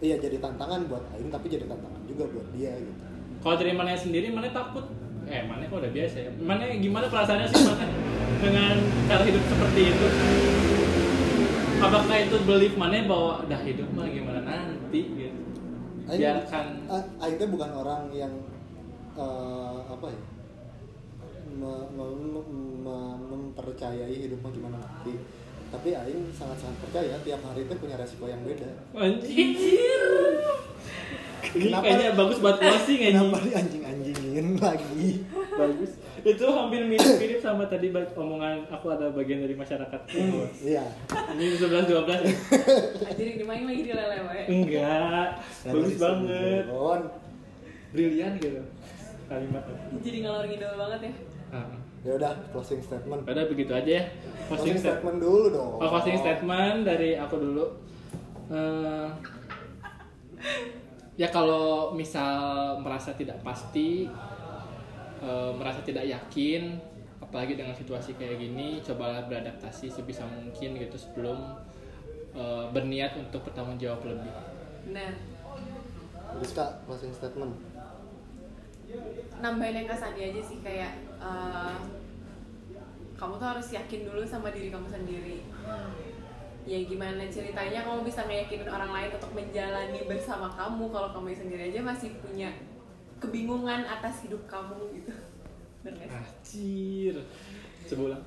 iya 0.03 0.19
jadi 0.19 0.37
tantangan 0.37 0.85
buat 0.85 1.03
aing 1.15 1.31
tapi 1.31 1.47
jadi 1.47 1.63
tantangan 1.63 2.01
juga 2.03 2.27
buat 2.29 2.47
dia 2.51 2.75
gitu 2.75 2.93
Kalau 3.39 3.55
dari 3.55 3.75
mana 3.75 3.91
sendiri, 3.93 4.31
mana 4.31 4.47
takut? 4.51 4.87
Eh, 5.27 5.43
mana 5.43 5.67
kok 5.67 5.75
udah 5.75 5.91
biasa 5.91 6.15
ya? 6.15 6.31
Mana 6.39 6.63
gimana 6.75 7.11
perasaannya 7.11 7.47
sih 7.49 7.59
mana 7.59 7.85
dengan 8.39 8.75
cara 9.03 9.23
hidup 9.23 9.43
seperti 9.43 9.81
itu? 9.89 10.07
Apakah 11.79 12.15
itu 12.17 12.35
belief 12.43 12.73
mana 12.75 13.03
bahwa 13.03 13.43
dah 13.43 13.59
hidup 13.59 13.91
mah 13.91 14.07
gimana 14.07 14.39
nanti 14.43 14.99
gitu? 15.11 15.39
Aing, 16.07 16.19
Biarkan 16.19 16.65
Aing 17.19 17.35
teh 17.35 17.47
bukan 17.47 17.71
orang 17.73 18.07
yang 18.11 18.31
eh, 19.15 19.77
apa 19.83 20.07
ya 20.07 20.21
me- 21.53 21.87
me- 21.91 22.19
me- 22.31 22.49
me- 22.79 23.19
mempercayai 23.27 24.15
hidup 24.17 24.39
mah 24.39 24.51
gimana 24.51 24.79
nanti 24.79 25.19
tapi 25.73 25.89
Aing 25.91 26.29
sangat-sangat 26.29 26.77
percaya 26.79 27.17
tiap 27.19 27.41
hari 27.41 27.65
itu 27.65 27.73
punya 27.75 27.97
resiko 27.97 28.29
yang 28.29 28.45
beda 28.45 28.69
anjir. 28.93 29.49
Ini 31.43 31.69
Kenapa- 31.69 31.83
kayaknya 31.83 32.15
bagus 32.15 32.37
buat 32.39 32.55
closing 32.55 32.99
ya 32.99 33.09
kenapa 33.11 33.37
dianjing-anjingin 33.43 34.47
lagi 34.57 35.21
Bagus. 35.53 35.91
Itu 36.23 36.45
hampir 36.49 36.87
mirip-mirip 36.87 37.43
sama 37.43 37.67
tadi 37.67 37.91
omongan 37.91 38.63
aku 38.71 38.89
ada 38.89 39.11
bagian 39.11 39.43
dari 39.43 39.53
masyarakat. 39.53 40.01
iya 40.63 40.87
Ini 41.35 41.43
11 41.59 41.83
12 41.83 42.09
ya? 42.23 42.31
anjir 43.05 43.25
yang 43.27 43.37
dimain 43.43 43.63
lagi 43.67 43.81
di 43.83 43.91
lele 43.91 44.17
we. 44.23 44.39
Enggak. 44.47 45.27
Bagus 45.67 45.93
banget. 45.99 46.63
Bon. 46.71 47.01
Brilian 47.91 48.33
gitu. 48.39 48.61
Kalimatnya. 49.27 49.77
jadi 49.99 50.17
ngalor 50.23 50.45
ngidul 50.47 50.73
banget 50.73 50.99
ya. 51.05 51.13
Ya 52.03 52.11
udah 52.13 52.31
closing 52.51 52.79
statement 52.79 53.23
Pada 53.23 53.47
begitu 53.47 53.71
aja 53.71 53.91
ya. 53.97 54.05
closing 54.45 54.75
Closing 54.75 54.75
statement. 54.75 54.83
statement 54.83 55.17
dulu 55.19 55.45
dong 55.49 55.71
Oh, 55.77 55.87
closing 55.89 56.17
statement 56.17 56.77
dari 56.83 57.15
aku 57.15 57.35
dulu. 57.37 57.65
Eh, 58.49 59.07
ya 61.15 61.27
kalau 61.27 61.93
misal 61.93 62.35
merasa 62.77 63.13
tidak 63.13 63.39
pasti, 63.39 64.11
eh, 65.17 65.51
merasa 65.55 65.79
tidak 65.81 66.03
yakin, 66.03 66.75
apalagi 67.19 67.55
dengan 67.55 67.71
situasi 67.71 68.13
kayak 68.13 68.35
gini, 68.37 68.83
cobalah 68.83 69.23
beradaptasi 69.23 69.87
sebisa 69.87 70.27
mungkin 70.27 70.75
gitu 70.75 70.97
sebelum 70.97 71.39
eh, 72.33 72.65
berniat 72.67 73.15
untuk 73.15 73.45
bertanggung 73.45 73.77
jawab 73.77 74.03
lebih. 74.03 74.33
benar 74.83 75.13
Rizka 76.35 76.81
closing 76.83 77.13
statement 77.13 77.53
nambahin 79.37 79.79
yang 79.79 79.87
kasani 79.87 80.29
aja 80.29 80.41
sih 80.41 80.59
kayak 80.59 80.91
eh, 81.23 81.75
kamu 83.15 83.33
tuh 83.35 83.47
harus 83.47 83.67
yakin 83.71 84.03
dulu 84.03 84.21
sama 84.23 84.51
diri 84.51 84.67
kamu 84.67 84.83
sendiri 84.85 85.39
ya 86.63 86.79
gimana 86.79 87.23
ceritanya 87.27 87.83
kamu 87.83 88.03
bisa 88.03 88.23
ngeyakinin 88.23 88.67
orang 88.67 88.91
lain 88.91 89.11
untuk 89.11 89.31
menjalani 89.31 89.99
bersama 90.03 90.47
kamu 90.49 90.87
kalau 90.87 91.09
kamu 91.11 91.31
sendiri 91.33 91.63
aja 91.67 91.79
masih 91.79 92.11
punya 92.19 92.51
kebingungan 93.19 93.83
atas 93.83 94.23
hidup 94.23 94.39
kamu 94.47 94.75
gitu? 94.95 95.11
Anjir. 95.83 97.15
Sebulan. 97.83 98.19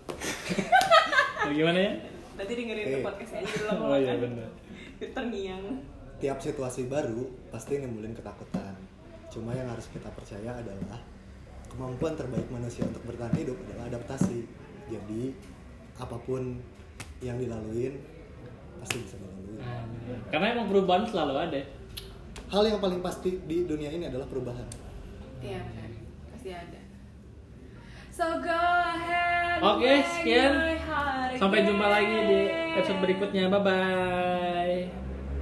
Gimana 1.48 1.78
ya? 1.78 1.92
nanti 2.36 2.52
dengerin 2.52 2.84
Eh. 2.84 3.00
podcastnya 3.00 3.40
aja 3.40 3.52
dulu 3.56 3.72
Oh 3.88 3.96
iya 3.96 4.12
kan. 4.12 4.28
benar. 4.28 4.50
Terngiang 5.00 5.64
tiap 6.16 6.36
situasi 6.36 6.88
baru 6.88 7.24
pasti 7.48 7.80
nimbulin 7.80 8.12
ketakutan. 8.12 8.76
Cuma 9.32 9.52
yang 9.52 9.68
harus 9.68 9.88
kita 9.88 10.12
percaya 10.12 10.52
adalah 10.52 11.00
kemampuan 11.68 12.14
terbaik 12.14 12.46
manusia 12.48 12.86
untuk 12.86 13.02
bertahan 13.04 13.34
hidup 13.36 13.56
adalah 13.66 13.90
adaptasi. 13.90 14.46
Jadi 14.86 15.34
apa 15.96 16.16
pun 16.22 16.60
yang 17.18 17.36
dilaluin 17.36 17.96
pasti 18.78 18.96
bisa 19.02 19.16
dilalui. 19.16 19.58
Karena 20.28 20.46
emang 20.54 20.66
perubahan 20.68 21.04
selalu 21.08 21.34
ada. 21.36 21.62
Hal 22.46 22.62
yang 22.62 22.78
paling 22.78 23.02
pasti 23.02 23.42
di 23.42 23.66
dunia 23.66 23.90
ini 23.90 24.06
adalah 24.06 24.28
perubahan. 24.30 24.66
iya 25.36 25.60
benar 25.60 25.90
pasti 26.32 26.48
ada 26.48 26.80
so 28.08 28.24
go 28.40 28.60
ahead 28.96 29.60
Oke, 29.60 29.88
make 29.88 30.08
sekian. 30.20 30.52
Sampai 31.36 31.64
jumpa 31.64 31.88
lagi 31.88 32.12
di 32.28 32.40
episode 32.76 33.00
berikutnya. 33.00 33.48
Bye 33.48 33.60
bye. 33.64 35.05